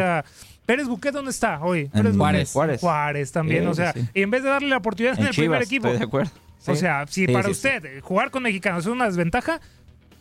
Pérez 0.67 0.87
Buquet, 0.87 1.13
¿dónde 1.13 1.31
está 1.31 1.61
hoy? 1.63 1.87
Pérez 1.87 2.17
Juárez. 2.17 2.53
Buquet. 2.53 2.81
Juárez. 2.81 3.33
también. 3.33 3.63
Sí, 3.63 3.69
o 3.69 3.75
sea, 3.75 3.93
sí, 3.93 4.01
sí. 4.03 4.09
y 4.15 4.23
en 4.23 4.31
vez 4.31 4.43
de 4.43 4.49
darle 4.51 4.69
la 4.69 4.77
oportunidad 4.79 5.15
en, 5.15 5.23
En 5.23 5.29
el 5.29 5.35
primer 5.35 5.63
equipo. 5.63 5.87
estoy 5.89 5.99
de 5.99 6.05
acuerdo. 6.05 6.31
O 6.67 6.75
Sí. 6.75 6.81
sea, 6.81 7.05
si 7.09 7.27
Sí, 7.27 7.33
para 7.33 7.49
sí, 7.49 7.55
sí. 7.55 7.67
usted 7.69 8.01
jugar 8.03 8.31
con 8.31 8.45
mexicanos 8.45 8.85
es 8.87 8.91
una 8.93 9.07
desventaja, 9.07 9.61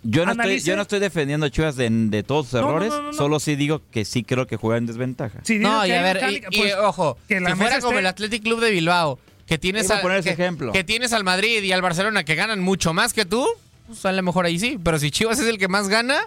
Yo 0.03 0.25
no, 0.25 0.31
estoy, 0.31 0.59
yo 0.61 0.75
no 0.75 0.81
estoy 0.81 0.99
defendiendo 0.99 1.45
a 1.45 1.51
Chivas 1.51 1.75
de, 1.75 1.87
de 1.91 2.23
todos 2.23 2.47
sus 2.47 2.59
No, 2.59 2.67
errores, 2.69 2.89
no, 2.89 3.01
no, 3.03 3.07
no. 3.09 3.13
solo 3.13 3.39
sí 3.39 3.55
digo 3.55 3.83
que 3.91 4.03
sí 4.03 4.23
creo 4.23 4.47
que 4.47 4.57
juega 4.57 4.79
en 4.79 4.87
desventaja. 4.87 5.39
si 5.43 5.59
dices 5.59 5.71
No, 5.71 5.83
que 5.83 5.89
y 5.89 5.91
a 5.91 5.97
hay 5.97 6.03
ver, 6.03 6.17
y, 6.17 6.19
mecánica, 6.21 6.47
y, 6.49 6.57
pues, 6.59 6.73
ojo, 6.75 7.17
que 7.27 7.39
la 7.39 7.51
si 7.51 7.55
fuera 7.57 7.79
como 7.79 7.91
esté- 7.91 7.99
el 7.99 8.05
Athletic 8.07 8.41
Club 8.41 8.59
de 8.59 8.71
Bilbao, 8.71 9.19
que 9.45 9.59
tienes, 9.59 9.91
a 9.91 9.97
al, 9.97 10.01
poner 10.01 10.17
ese 10.17 10.29
que, 10.29 10.33
ejemplo. 10.41 10.71
que 10.71 10.83
tienes 10.83 11.13
al 11.13 11.23
Madrid 11.23 11.61
y 11.61 11.71
al 11.71 11.83
Barcelona 11.83 12.23
que 12.23 12.33
ganan 12.33 12.61
mucho 12.61 12.95
más 12.95 13.13
que 13.13 13.25
tú, 13.25 13.45
pues 13.85 14.03
a 14.07 14.11
lo 14.11 14.23
mejor 14.23 14.45
ahí 14.47 14.57
sí. 14.57 14.79
Pero 14.83 14.97
si 14.97 15.11
Chivas 15.11 15.37
es 15.39 15.45
el 15.45 15.59
que 15.59 15.67
más 15.67 15.87
gana, 15.87 16.17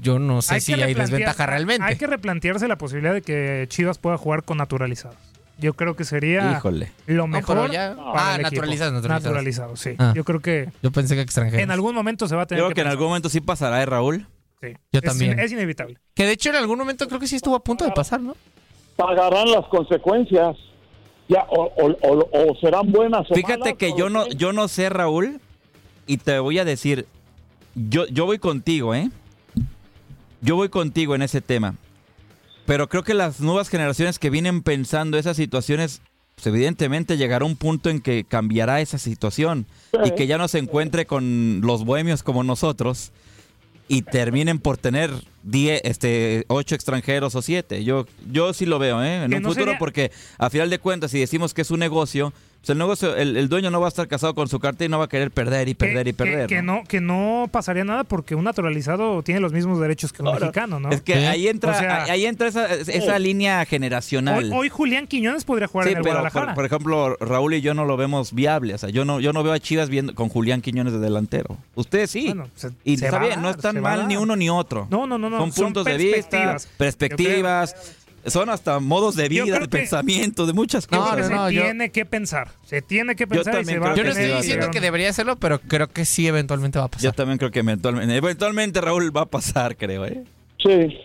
yo 0.00 0.18
no 0.18 0.42
sé 0.42 0.54
hay 0.54 0.60
si 0.60 0.72
hay 0.74 0.94
desventaja 0.94 1.46
realmente. 1.46 1.84
Hay 1.84 1.96
que 1.96 2.06
replantearse 2.06 2.66
la 2.68 2.76
posibilidad 2.78 3.12
de 3.14 3.22
que 3.22 3.66
Chivas 3.68 3.98
pueda 3.98 4.16
jugar 4.18 4.42
con 4.44 4.58
naturalizados. 4.58 5.16
Yo 5.58 5.74
creo 5.74 5.94
que 5.94 6.04
sería 6.04 6.52
Híjole. 6.52 6.90
lo 7.06 7.26
mejor. 7.26 7.70
ya- 7.70 7.94
para 7.94 8.34
Ah, 8.34 8.38
naturalizados, 8.38 8.94
naturalizados. 8.94 9.24
Naturalizados, 9.24 9.80
sí. 9.80 9.90
Ah. 9.98 10.12
Yo 10.16 10.24
creo 10.24 10.40
que 10.40 10.70
Yo 10.82 10.90
pensé 10.90 11.14
que 11.14 11.20
extranjero. 11.20 11.62
en 11.62 11.70
algún 11.70 11.94
momento 11.94 12.26
se 12.26 12.34
va 12.34 12.42
a 12.42 12.46
tener 12.46 12.60
Creo 12.62 12.68
que, 12.70 12.74
que 12.76 12.80
en 12.80 12.86
algún 12.88 13.08
momento 13.08 13.28
sí 13.28 13.40
pasará, 13.40 13.80
¿eh, 13.82 13.86
Raúl? 13.86 14.26
Sí. 14.60 14.68
Yo 14.92 15.00
Es 15.00 15.02
también. 15.02 15.32
in- 15.32 15.40
Es, 15.40 15.52
inevitable. 15.52 15.98
Que 16.14 16.24
de 16.24 16.32
hecho 16.32 16.50
en 16.50 16.56
algún 16.56 16.78
momento 16.78 17.06
creo 17.06 17.20
que 17.20 17.26
sí 17.28 17.36
estuvo 17.36 17.54
a 17.54 17.62
punto 17.62 17.84
de 17.84 17.92
pasar, 17.92 18.20
¿no? 18.20 18.34
Pagarán 18.96 19.50
las 19.50 19.66
consecuencias, 19.66 20.56
ya 21.28 21.44
o, 21.48 21.64
o- 21.64 21.96
o- 22.08 22.50
o 22.50 22.56
serán 22.60 22.90
buenas 22.90 23.30
o 23.30 23.34
Fíjate 23.34 23.58
malas, 23.58 23.74
que 23.78 23.92
yo 23.96 24.08
no, 24.10 24.24
sé. 24.24 24.34
yo 24.36 24.52
no 24.52 24.66
sé, 24.68 24.88
Raúl, 24.88 25.40
y 26.06 26.16
te 26.16 26.38
voy 26.40 26.58
a 26.58 26.64
decir, 26.64 27.06
yo, 27.74 28.06
yo 28.06 28.24
voy 28.26 28.38
contigo, 28.38 28.94
¿eh? 28.94 29.10
Yo 30.42 30.56
voy 30.56 30.68
contigo 30.68 31.14
en 31.14 31.22
ese 31.22 31.40
tema. 31.40 31.76
Pero 32.66 32.88
creo 32.88 33.02
que 33.02 33.14
las 33.14 33.40
nuevas 33.40 33.68
generaciones 33.68 34.18
que 34.18 34.30
vienen 34.30 34.62
pensando 34.62 35.18
esas 35.18 35.36
situaciones, 35.36 36.00
pues 36.36 36.46
evidentemente 36.46 37.16
llegará 37.16 37.44
un 37.44 37.56
punto 37.56 37.90
en 37.90 38.00
que 38.00 38.24
cambiará 38.24 38.80
esa 38.80 38.98
situación 38.98 39.66
y 40.04 40.12
que 40.12 40.26
ya 40.26 40.38
no 40.38 40.46
se 40.48 40.58
encuentre 40.58 41.06
con 41.06 41.60
los 41.62 41.84
bohemios 41.84 42.22
como 42.22 42.44
nosotros 42.44 43.10
y 43.88 44.02
terminen 44.02 44.58
por 44.60 44.78
tener 44.78 45.10
10, 45.42 45.80
este, 45.84 46.44
8 46.48 46.74
extranjeros 46.76 47.34
o 47.34 47.42
7. 47.42 47.82
Yo, 47.84 48.06
yo 48.30 48.54
sí 48.54 48.64
lo 48.64 48.78
veo, 48.78 49.02
¿eh? 49.02 49.24
En 49.24 49.30
Que 49.30 49.36
un 49.38 49.42
no 49.42 49.48
futuro 49.48 49.66
sería- 49.66 49.78
porque 49.78 50.12
a 50.38 50.48
final 50.48 50.70
de 50.70 50.78
cuentas 50.78 51.10
si 51.10 51.18
decimos 51.18 51.52
que 51.54 51.62
es 51.62 51.70
un 51.72 51.80
negocio, 51.80 52.32
pues 52.62 52.70
el 52.70 52.78
negocio, 52.78 53.16
el, 53.16 53.36
el 53.36 53.48
dueño 53.48 53.70
no 53.72 53.80
va 53.80 53.86
a 53.86 53.88
estar 53.88 54.06
casado 54.06 54.34
con 54.36 54.46
su 54.48 54.60
carta 54.60 54.84
y 54.84 54.88
no 54.88 54.96
va 54.98 55.06
a 55.06 55.08
querer 55.08 55.30
perder 55.32 55.68
y 55.68 55.74
perder 55.74 56.06
y 56.08 56.12
perder. 56.12 56.46
que 56.46 56.62
¿no? 56.62 56.76
no, 56.76 56.84
que 56.84 57.00
no 57.00 57.48
pasaría 57.50 57.82
nada 57.84 58.04
porque 58.04 58.36
un 58.36 58.44
naturalizado 58.44 59.20
tiene 59.24 59.40
los 59.40 59.52
mismos 59.52 59.80
derechos 59.80 60.12
que 60.12 60.22
un 60.22 60.28
Ahora, 60.28 60.40
mexicano, 60.40 60.78
¿no? 60.78 60.90
Es 60.90 61.02
que 61.02 61.14
ahí 61.26 61.48
entra, 61.48 61.72
O 61.72 61.78
sea, 61.78 62.04
ahí- 62.04 62.24
entra 62.24 62.46
esa, 62.46 62.72
esa 62.72 63.18
línea 63.18 63.64
generacional. 63.64 64.44
hoy, 64.44 64.50
hoy 64.54 64.68
Julián 64.68 65.08
Quiñones 65.08 65.44
podría 65.44 65.66
jugar 65.66 65.86
Sí, 65.88 65.92
en 65.92 65.96
el 65.98 66.02
pero 66.04 66.14
Guadalajara. 66.14 66.46
por, 66.46 66.54
por 66.54 66.64
ejemplo, 66.66 67.16
Raúl 67.20 67.54
y 67.54 67.60
yo 67.62 67.74
no 67.74 67.84
lo 67.84 67.96
vemos 67.96 68.32
viable. 68.32 68.74
O 68.74 68.78
sea, 68.78 68.90
yo 68.90 69.04
no, 69.04 69.18
yo 69.18 69.32
no 69.32 69.42
veo 69.42 69.52
a 69.54 69.58
Chivas 69.58 69.88
viendo 69.88 70.14
con 70.14 70.28
Julián 70.28 70.60
Quiñones 70.62 70.92
de 70.92 71.00
delantero. 71.00 71.56
Ustedes 71.74 72.12
sí. 72.12 72.26
Bueno, 72.26 72.48
se- 72.54 72.70
y 72.84 72.96
se 72.96 73.06
está 73.06 73.18
bien, 73.18 73.42
no 73.42 73.48
dar, 73.48 73.56
están 73.56 73.74
va 73.84 73.94
a 73.94 73.96
mal 73.96 74.06
ni 74.06 74.16
uno 74.16 74.36
ni 74.36 74.48
otro. 74.48 74.86
No, 74.88 75.06
no, 75.08 75.18
no, 75.18 75.28
no. 75.28 75.38
Son 75.38 75.50
son 75.52 75.64
puntos 75.64 75.84
de 75.84 75.96
vista, 75.96 76.56
perspectivas. 76.76 77.74
Son 78.26 78.48
hasta 78.50 78.78
modos 78.78 79.16
de 79.16 79.28
Yo 79.28 79.44
vida, 79.44 79.54
de 79.58 79.62
que- 79.62 79.78
pensamiento, 79.78 80.46
de 80.46 80.52
muchas 80.52 80.86
Yo 80.86 80.98
cosas. 80.98 81.14
creo 81.16 81.28
que 81.28 81.34
no, 81.34 81.48
se 81.48 81.54
yo- 81.54 81.62
tiene 81.62 81.90
que 81.90 82.04
pensar. 82.04 82.48
Se 82.64 82.80
tiene 82.80 83.16
que 83.16 83.24
Yo 83.24 83.28
pensar 83.28 83.54
y 83.54 83.56
también 83.56 83.76
se 83.76 83.78
va 83.80 83.90
a 83.90 83.92
creo 83.94 84.04
Yo 84.06 84.14
no 84.14 84.20
estoy 84.20 84.36
diciendo 84.42 84.70
que- 84.70 84.80
debería 84.80 85.10
hacerlo, 85.10 85.36
pero 85.36 85.60
creo 85.60 85.88
que 85.88 86.04
sí 86.04 86.26
eventualmente 86.28 86.78
va 86.78 86.84
a 86.84 86.88
pasar. 86.88 87.04
Yo 87.04 87.12
también 87.12 87.38
creo 87.38 87.50
que 87.50 87.58
eventualmente, 87.60 88.16
eventualmente 88.16 88.80
Raúl 88.80 89.16
va 89.16 89.22
a 89.22 89.26
pasar, 89.26 89.76
creo, 89.76 90.06
¿eh? 90.06 90.22
Sí, 90.62 90.96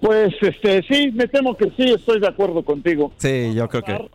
pues 0.00 0.32
este, 0.40 0.82
sí, 0.88 1.10
me 1.12 1.26
temo 1.26 1.56
que 1.56 1.66
sí, 1.76 1.92
estoy 1.94 2.20
de 2.20 2.28
acuerdo 2.28 2.64
contigo. 2.64 3.12
Sí, 3.18 3.52
yo 3.54 3.68
creo 3.68 3.82
que. 3.82 4.08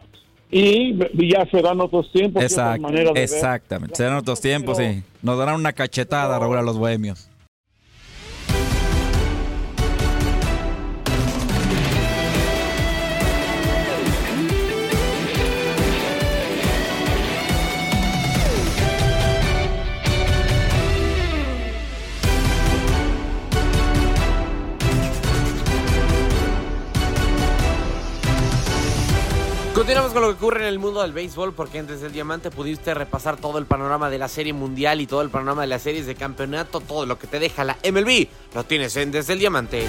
Y, 0.49 0.97
y 1.13 1.33
ya 1.33 1.45
serán 1.51 1.81
otros 1.81 2.09
tiempos, 2.13 2.41
y 2.41 2.45
Exacto, 2.45 2.81
maneras 2.83 3.07
de 3.13 3.19
ver. 3.19 3.23
exactamente. 3.23 3.95
Serán 3.97 4.15
otros 4.15 4.39
tiempos, 4.39 4.77
sí. 4.77 5.03
Nos 5.21 5.37
darán 5.37 5.55
una 5.55 5.73
cachetada, 5.73 6.39
Raúl, 6.39 6.55
a 6.57 6.61
los 6.61 6.77
bohemios. 6.77 7.29
Continuamos 29.87 30.11
con 30.11 30.21
lo 30.21 30.27
que 30.31 30.43
ocurre 30.43 30.59
en 30.63 30.67
el 30.67 30.79
mundo 30.79 31.01
del 31.01 31.13
béisbol 31.13 31.53
porque 31.53 31.77
en 31.77 31.87
Desde 31.87 32.07
el 32.07 32.11
Diamante 32.11 32.51
pudiste 32.51 32.93
repasar 32.93 33.37
todo 33.37 33.57
el 33.57 33.65
panorama 33.65 34.09
de 34.09 34.17
la 34.17 34.27
Serie 34.27 34.51
Mundial 34.51 34.99
y 34.99 35.07
todo 35.07 35.21
el 35.21 35.29
panorama 35.29 35.61
de 35.61 35.69
las 35.69 35.81
series 35.81 36.05
de 36.05 36.13
campeonato, 36.13 36.81
todo 36.81 37.05
lo 37.05 37.17
que 37.17 37.25
te 37.25 37.39
deja 37.39 37.63
la 37.63 37.77
MLB, 37.89 38.27
lo 38.53 38.65
tienes 38.65 38.97
en 38.97 39.11
Desde 39.11 39.31
el 39.31 39.39
Diamante. 39.39 39.85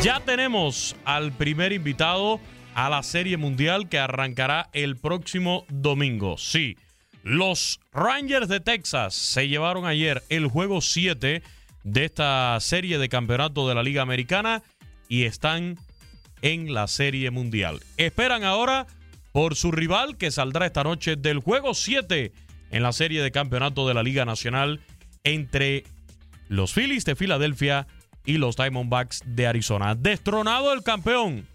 Ya 0.00 0.20
tenemos 0.20 0.96
al 1.04 1.32
primer 1.32 1.74
invitado 1.74 2.40
a 2.74 2.88
la 2.88 3.02
Serie 3.02 3.36
Mundial 3.36 3.90
que 3.90 3.98
arrancará 3.98 4.70
el 4.72 4.96
próximo 4.96 5.66
domingo. 5.68 6.38
Sí, 6.38 6.78
los 7.24 7.78
Rangers 7.92 8.48
de 8.48 8.60
Texas 8.60 9.12
se 9.12 9.48
llevaron 9.48 9.84
ayer 9.84 10.22
el 10.30 10.46
juego 10.46 10.80
7 10.80 11.42
de 11.84 12.04
esta 12.06 12.58
serie 12.60 12.96
de 12.96 13.10
campeonato 13.10 13.68
de 13.68 13.74
la 13.74 13.82
Liga 13.82 14.00
Americana 14.00 14.62
y 15.10 15.24
están 15.24 15.76
en 16.42 16.74
la 16.74 16.86
Serie 16.88 17.30
Mundial. 17.30 17.80
Esperan 17.96 18.44
ahora 18.44 18.86
por 19.32 19.56
su 19.56 19.72
rival 19.72 20.16
que 20.18 20.30
saldrá 20.30 20.66
esta 20.66 20.84
noche 20.84 21.16
del 21.16 21.38
juego 21.38 21.74
7 21.74 22.32
en 22.70 22.82
la 22.82 22.92
serie 22.92 23.22
de 23.22 23.30
campeonato 23.30 23.88
de 23.88 23.94
la 23.94 24.02
Liga 24.02 24.24
Nacional 24.24 24.80
entre 25.24 25.84
los 26.48 26.74
Phillies 26.74 27.04
de 27.04 27.16
Filadelfia 27.16 27.86
y 28.24 28.38
los 28.38 28.56
Diamondbacks 28.56 29.22
de 29.24 29.46
Arizona. 29.46 29.94
Destronado 29.94 30.72
el 30.72 30.82
campeón, 30.82 31.46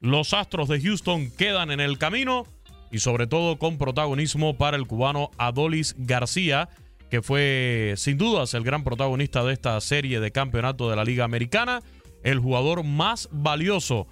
los 0.00 0.32
Astros 0.32 0.68
de 0.68 0.80
Houston 0.80 1.30
quedan 1.30 1.70
en 1.70 1.80
el 1.80 1.98
camino 1.98 2.46
y 2.90 3.00
sobre 3.00 3.26
todo 3.26 3.58
con 3.58 3.78
protagonismo 3.78 4.56
para 4.56 4.76
el 4.76 4.86
cubano 4.86 5.30
Adolis 5.38 5.94
García, 5.98 6.68
que 7.10 7.22
fue 7.22 7.94
sin 7.96 8.18
dudas 8.18 8.54
el 8.54 8.64
gran 8.64 8.84
protagonista 8.84 9.44
de 9.44 9.52
esta 9.52 9.80
serie 9.80 10.20
de 10.20 10.30
campeonato 10.30 10.88
de 10.88 10.96
la 10.96 11.04
Liga 11.04 11.24
Americana, 11.24 11.82
el 12.22 12.38
jugador 12.38 12.84
más 12.84 13.28
valioso, 13.30 14.06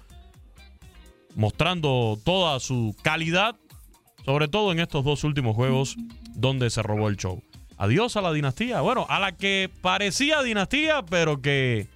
mostrando 1.37 2.17
toda 2.25 2.59
su 2.59 2.95
calidad, 3.03 3.55
sobre 4.25 4.47
todo 4.47 4.71
en 4.71 4.79
estos 4.79 5.05
dos 5.05 5.23
últimos 5.23 5.55
juegos 5.55 5.95
donde 6.33 6.69
se 6.69 6.81
robó 6.83 7.07
el 7.07 7.15
show. 7.15 7.41
adiós 7.77 8.17
a 8.17 8.21
la 8.21 8.33
dinastía. 8.33 8.81
Bueno, 8.81 9.05
a 9.07 9.19
la 9.19 9.37
que 9.37 9.69
parecía 9.81 10.41
dinastía, 10.41 11.03
pero 11.03 11.39
que 11.39 11.87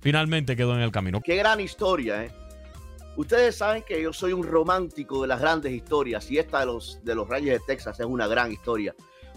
finalmente 0.00 0.56
quedó 0.56 0.74
en 0.74 0.80
el 0.80 0.90
camino. 0.90 1.20
Qué 1.20 1.36
gran 1.36 1.60
historia, 1.60 2.24
¿eh? 2.24 2.30
Ustedes 3.16 3.56
saben 3.56 3.82
que 3.86 4.00
yo 4.02 4.12
soy 4.12 4.32
un 4.32 4.44
romántico 4.44 5.20
de 5.22 5.28
las 5.28 5.40
grandes 5.40 5.72
historias 5.72 6.30
y 6.30 6.38
esta 6.38 6.60
de 6.60 6.66
los, 6.66 6.98
de 7.04 7.14
los 7.14 7.28
Rangers 7.28 7.60
de 7.60 7.66
Texas 7.66 8.00
es 8.00 8.06
una 8.06 8.26
gran 8.26 8.50
historia 8.52 8.94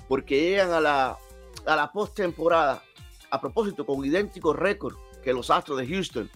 porque 0.07 0.39
llegan 0.39 0.71
a 0.71 0.79
la, 0.79 1.17
a 1.65 1.75
la 1.75 1.91
postemporada, 1.91 2.83
a 3.29 3.41
propósito, 3.41 3.85
con 3.85 4.05
idéntico 4.05 4.53
récord 4.53 4.95
que 5.23 5.33
los 5.33 5.49
Astros 5.49 5.77
de 5.79 5.87
Houston. 5.87 6.29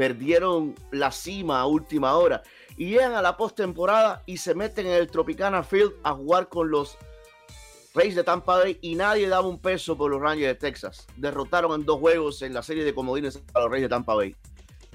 Perdieron 0.00 0.74
la 0.92 1.12
cima 1.12 1.60
a 1.60 1.66
última 1.66 2.16
hora 2.16 2.42
y 2.78 2.86
llegan 2.86 3.12
a 3.12 3.20
la 3.20 3.36
postemporada 3.36 4.22
y 4.24 4.38
se 4.38 4.54
meten 4.54 4.86
en 4.86 4.94
el 4.94 5.10
Tropicana 5.10 5.62
Field 5.62 5.92
a 6.02 6.14
jugar 6.14 6.48
con 6.48 6.70
los 6.70 6.96
Reyes 7.92 8.14
de 8.14 8.24
Tampa 8.24 8.56
Bay 8.56 8.78
y 8.80 8.94
nadie 8.94 9.28
daba 9.28 9.46
un 9.46 9.58
peso 9.58 9.98
por 9.98 10.10
los 10.10 10.22
Rangers 10.22 10.54
de 10.54 10.54
Texas. 10.54 11.06
Derrotaron 11.18 11.78
en 11.78 11.84
dos 11.84 12.00
juegos 12.00 12.40
en 12.40 12.54
la 12.54 12.62
serie 12.62 12.82
de 12.82 12.94
comodines 12.94 13.42
a 13.52 13.60
los 13.60 13.70
Reyes 13.70 13.82
de 13.82 13.88
Tampa 13.90 14.14
Bay. 14.14 14.34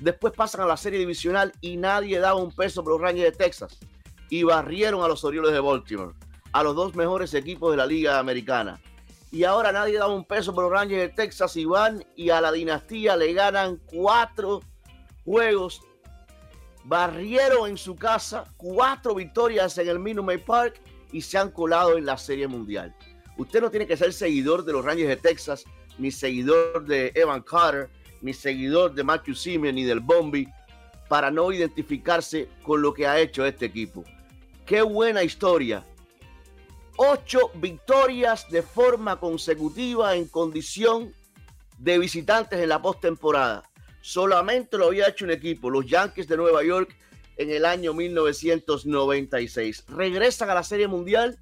Después 0.02 0.34
pasan 0.34 0.62
a 0.62 0.66
la 0.66 0.76
serie 0.76 0.98
divisional 0.98 1.54
y 1.62 1.78
nadie 1.78 2.20
daba 2.20 2.40
un 2.40 2.52
peso 2.52 2.84
por 2.84 2.94
los 2.94 3.02
Rangers 3.02 3.32
de 3.32 3.38
Texas. 3.38 3.78
Y 4.32 4.42
barrieron 4.42 5.04
a 5.04 5.08
los 5.08 5.24
Orioles 5.24 5.52
de 5.52 5.60
Baltimore, 5.60 6.16
a 6.52 6.64
los 6.64 6.76
dos 6.76 6.96
mejores 6.96 7.32
equipos 7.36 7.70
de 7.70 7.78
la 7.78 7.86
Liga 7.86 8.18
Americana. 8.18 8.82
Y 9.32 9.44
ahora 9.44 9.72
nadie 9.72 10.00
daba 10.00 10.16
un 10.16 10.26
peso 10.26 10.52
por 10.56 10.64
los 10.64 10.74
Rangers 10.74 11.00
de 11.04 11.10
Texas 11.10 11.56
y 11.58 11.66
van 11.66 12.04
y 12.16 12.32
a 12.32 12.42
la 12.42 12.52
dinastía 12.52 13.16
le 13.16 13.34
ganan 13.34 13.80
cuatro 13.86 14.62
juegos. 15.26 15.82
Barrieron 16.86 17.70
en 17.70 17.78
su 17.78 17.96
casa 17.96 18.46
cuatro 18.58 19.16
victorias 19.16 19.78
en 19.80 19.90
el 19.90 20.00
Minute 20.00 20.26
Maid 20.26 20.42
Park 20.46 20.80
y 21.12 21.22
se 21.22 21.38
han 21.38 21.50
colado 21.50 21.98
en 21.98 22.06
la 22.06 22.18
Serie 22.18 22.48
Mundial. 22.48 22.96
Usted 23.38 23.62
no 23.62 23.72
tiene 23.72 23.88
que 23.88 23.98
ser 23.98 24.14
seguidor 24.14 24.64
de 24.64 24.74
los 24.74 24.86
Rangers 24.86 25.10
de 25.10 25.18
Texas, 25.18 25.66
ni 25.98 26.12
seguidor 26.12 26.86
de 26.86 27.12
Evan 27.16 27.42
Carter, 27.42 27.90
ni 28.22 28.34
seguidor 28.34 28.94
de 28.94 29.04
Matthew 29.04 29.36
Simeon, 29.36 29.76
ni 29.76 29.84
del 29.84 30.00
Bombi, 30.00 30.48
para 31.10 31.32
no 31.32 31.52
identificarse 31.52 32.48
con 32.64 32.82
lo 32.82 32.94
que 32.94 33.08
ha 33.08 33.20
hecho 33.20 33.46
este 33.46 33.66
equipo. 33.66 34.04
Qué 34.66 34.82
buena 34.82 35.24
historia. 35.24 35.84
Ocho 36.98 37.52
victorias 37.56 38.50
de 38.50 38.62
forma 38.62 39.20
consecutiva 39.20 40.16
en 40.16 40.28
condición 40.28 41.14
de 41.78 42.00
visitantes 42.00 42.60
en 42.60 42.70
la 42.70 42.82
postemporada. 42.82 43.64
Solamente 44.06 44.78
lo 44.78 44.86
había 44.86 45.08
hecho 45.08 45.26
un 45.26 45.32
equipo, 45.32 45.68
los 45.68 45.88
Yankees 45.88 46.28
de 46.28 46.38
Nueva 46.38 46.64
York, 46.64 46.96
en 47.38 47.50
el 47.50 47.66
año 47.66 47.92
1996. 47.96 49.86
Regresan 49.88 50.48
a 50.52 50.54
la 50.54 50.62
Serie 50.62 50.88
Mundial 50.88 51.40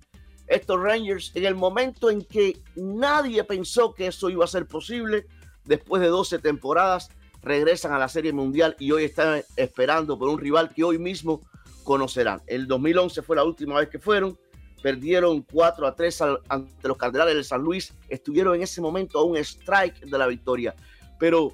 estos 0.48 0.82
Rangers 0.82 1.34
en 1.36 1.44
el 1.44 1.56
momento 1.56 2.10
en 2.10 2.22
que 2.24 2.58
nadie 2.78 3.44
pensó 3.44 3.94
que 3.94 4.08
eso 4.08 4.30
iba 4.30 4.46
a 4.46 4.48
ser 4.48 4.66
posible. 4.66 5.26
Después 5.66 6.02
de 6.02 6.08
12 6.08 6.40
temporadas, 6.40 7.10
regresan 7.42 7.92
a 7.92 8.00
la 8.00 8.08
Serie 8.08 8.32
Mundial 8.32 8.78
y 8.80 8.94
hoy 8.94 9.04
están 9.04 9.44
esperando 9.58 10.18
por 10.18 10.30
un 10.30 10.40
rival 10.40 10.74
que 10.74 10.86
hoy 10.86 10.98
mismo 10.98 11.42
conocerán. 11.84 12.44
El 12.48 12.66
2011 12.66 13.24
fue 13.24 13.36
la 13.36 13.44
última 13.44 13.78
vez 13.78 13.90
que 13.90 14.00
fueron. 14.00 14.40
Perdieron 14.82 15.42
4 15.42 15.86
a 15.86 15.94
3 15.94 16.22
ante 16.48 16.88
los 16.88 16.96
Cardenales 16.96 17.36
de 17.36 17.44
San 17.44 17.62
Luis. 17.62 17.94
Estuvieron 18.08 18.56
en 18.56 18.62
ese 18.62 18.80
momento 18.80 19.20
a 19.20 19.26
un 19.26 19.36
strike 19.36 20.00
de 20.06 20.18
la 20.18 20.28
victoria. 20.28 20.74
Pero 21.20 21.54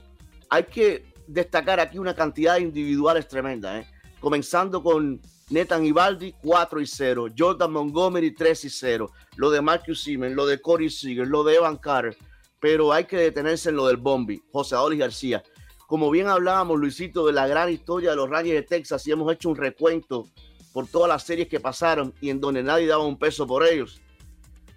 hay 0.49 0.63
que 0.63 1.05
destacar 1.27 1.79
aquí 1.79 1.99
una 1.99 2.15
cantidad 2.15 2.55
de 2.55 2.61
individuales 2.61 3.27
tremenda. 3.27 3.79
¿eh? 3.79 3.87
comenzando 4.19 4.83
con 4.83 5.21
Nathan 5.49 5.85
Ibaldi 5.85 6.35
4 6.43 6.81
y 6.81 6.85
0, 6.85 7.27
Jordan 7.37 7.71
Montgomery 7.71 8.33
3 8.33 8.65
y 8.65 8.69
0, 8.69 9.11
lo 9.37 9.49
de 9.49 9.61
Marcus 9.61 10.03
Siemens, 10.03 10.35
lo 10.35 10.45
de 10.45 10.61
Corey 10.61 10.89
Seager, 10.89 11.27
lo 11.27 11.43
de 11.43 11.55
Evan 11.55 11.77
Carter, 11.77 12.17
pero 12.59 12.91
hay 12.91 13.05
que 13.05 13.17
detenerse 13.17 13.69
en 13.69 13.77
lo 13.77 13.87
del 13.87 13.97
Bombi, 13.97 14.41
José 14.51 14.75
Adolis 14.75 14.99
García. 14.99 15.43
Como 15.87 16.11
bien 16.11 16.27
hablábamos, 16.27 16.79
Luisito, 16.79 17.25
de 17.25 17.33
la 17.33 17.47
gran 17.47 17.69
historia 17.71 18.11
de 18.11 18.15
los 18.15 18.29
Rangers 18.29 18.61
de 18.61 18.63
Texas 18.63 19.07
y 19.07 19.11
hemos 19.11 19.31
hecho 19.33 19.49
un 19.49 19.55
recuento 19.55 20.27
por 20.71 20.85
todas 20.87 21.09
las 21.09 21.23
series 21.23 21.47
que 21.47 21.59
pasaron 21.59 22.13
y 22.21 22.29
en 22.29 22.39
donde 22.39 22.61
nadie 22.61 22.85
daba 22.85 23.03
un 23.05 23.17
peso 23.17 23.47
por 23.47 23.65
ellos. 23.65 23.99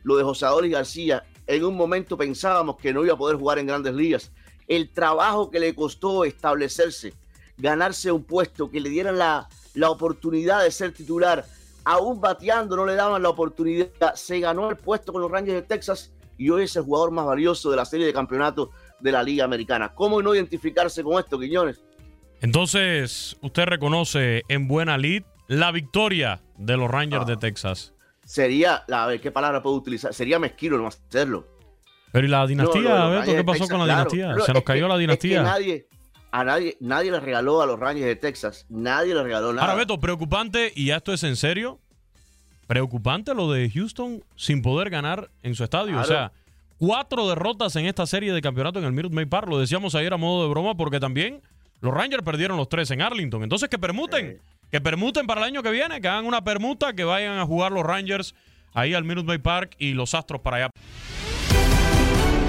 Lo 0.04 0.16
de 0.16 0.22
José 0.22 0.46
Adolis 0.46 0.72
García, 0.72 1.22
en 1.46 1.64
un 1.64 1.76
momento 1.76 2.16
pensábamos 2.16 2.76
que 2.76 2.94
no 2.94 3.04
iba 3.04 3.12
a 3.12 3.18
poder 3.18 3.36
jugar 3.36 3.58
en 3.58 3.66
grandes 3.66 3.94
ligas. 3.94 4.32
El 4.68 4.90
trabajo 4.90 5.50
que 5.50 5.60
le 5.60 5.74
costó 5.74 6.24
establecerse, 6.24 7.14
ganarse 7.56 8.12
un 8.12 8.24
puesto, 8.24 8.70
que 8.70 8.80
le 8.80 8.88
dieran 8.90 9.18
la, 9.18 9.48
la 9.74 9.90
oportunidad 9.90 10.62
de 10.62 10.70
ser 10.70 10.92
titular, 10.92 11.44
aún 11.84 12.20
bateando 12.20 12.76
no 12.76 12.86
le 12.86 12.94
daban 12.94 13.22
la 13.22 13.28
oportunidad, 13.28 14.14
se 14.14 14.40
ganó 14.40 14.70
el 14.70 14.76
puesto 14.76 15.12
con 15.12 15.22
los 15.22 15.30
Rangers 15.30 15.60
de 15.60 15.66
Texas 15.66 16.12
y 16.38 16.50
hoy 16.50 16.64
es 16.64 16.76
el 16.76 16.82
jugador 16.82 17.10
más 17.10 17.26
valioso 17.26 17.70
de 17.70 17.76
la 17.76 17.84
serie 17.84 18.06
de 18.06 18.12
campeonatos 18.12 18.70
de 19.00 19.12
la 19.12 19.22
Liga 19.22 19.44
Americana. 19.44 19.92
¿Cómo 19.94 20.22
no 20.22 20.34
identificarse 20.34 21.02
con 21.02 21.18
esto, 21.18 21.38
Quiñones? 21.38 21.80
Entonces, 22.40 23.36
usted 23.40 23.64
reconoce 23.66 24.42
en 24.48 24.66
buena 24.66 24.98
lid 24.98 25.22
la 25.46 25.70
victoria 25.70 26.40
de 26.56 26.76
los 26.76 26.90
Rangers 26.90 27.26
de 27.26 27.36
Texas. 27.36 27.94
Sería, 28.24 28.84
a 28.90 29.06
ver, 29.06 29.20
¿qué 29.20 29.30
palabra 29.30 29.62
puedo 29.62 29.76
utilizar? 29.76 30.14
Sería 30.14 30.38
mezquino 30.38 30.78
no 30.78 30.86
hacerlo. 30.86 31.46
Pero 32.12 32.26
¿y 32.26 32.30
la 32.30 32.46
dinastía, 32.46 32.82
No, 32.82 32.98
no, 32.98 33.10
Beto? 33.10 33.32
¿Qué 33.32 33.44
pasó 33.44 33.58
Texas, 33.64 33.68
con 33.70 33.78
la 33.80 33.84
claro. 33.94 34.10
dinastía? 34.10 34.44
Se 34.46 34.52
nos 34.52 34.62
cayó 34.62 34.82
que- 34.84 34.88
la 34.88 34.94
es 34.94 34.98
que 34.98 35.00
dinastía. 35.00 35.42
nadie, 35.42 35.86
a 36.30 36.44
nadie, 36.44 36.76
nadie 36.80 37.10
le 37.10 37.20
regaló 37.20 37.62
a 37.62 37.66
los 37.66 37.78
Rangers 37.80 38.06
de 38.06 38.16
Texas. 38.16 38.66
Nadie 38.68 39.14
le 39.14 39.22
regaló 39.22 39.52
nada. 39.52 39.62
Ahora, 39.66 39.74
Beto, 39.78 39.98
preocupante, 39.98 40.72
y 40.76 40.86
ya 40.86 40.96
esto 40.96 41.12
es 41.12 41.22
en 41.24 41.36
serio, 41.36 41.78
preocupante 42.66 43.34
lo 43.34 43.50
de 43.50 43.70
Houston 43.70 44.22
sin 44.36 44.62
poder 44.62 44.90
ganar 44.90 45.30
en 45.42 45.54
su 45.54 45.64
estadio. 45.64 45.98
O 45.98 46.04
sea, 46.04 46.32
cuatro 46.78 47.28
derrotas 47.28 47.76
en 47.76 47.86
esta 47.86 48.06
serie 48.06 48.32
de 48.32 48.40
campeonato 48.40 48.78
en 48.78 48.84
el 48.84 48.92
Minute 48.92 49.14
Maid 49.14 49.28
Park. 49.28 49.48
Lo 49.48 49.58
decíamos 49.58 49.94
ayer 49.94 50.12
a 50.12 50.16
modo 50.16 50.44
de 50.44 50.50
broma 50.50 50.74
porque 50.74 51.00
también 51.00 51.40
los 51.80 51.92
Rangers 51.92 52.22
perdieron 52.22 52.56
los 52.56 52.68
tres 52.68 52.90
en 52.90 53.02
Arlington. 53.02 53.42
Entonces, 53.42 53.68
que 53.68 53.78
permuten, 53.78 54.38
que 54.70 54.80
permuten 54.80 55.26
para 55.26 55.40
el 55.40 55.46
año 55.48 55.62
que 55.62 55.70
viene, 55.70 56.00
que 56.00 56.08
hagan 56.08 56.24
una 56.26 56.42
permuta, 56.44 56.92
que 56.92 57.04
vayan 57.04 57.38
a 57.38 57.44
jugar 57.46 57.72
los 57.72 57.84
Rangers 57.84 58.34
ahí 58.74 58.94
al 58.94 59.04
Minute 59.04 59.26
Maid 59.26 59.40
Park 59.40 59.74
y 59.78 59.92
los 59.92 60.14
Astros 60.14 60.40
para 60.40 60.56
allá. 60.58 60.70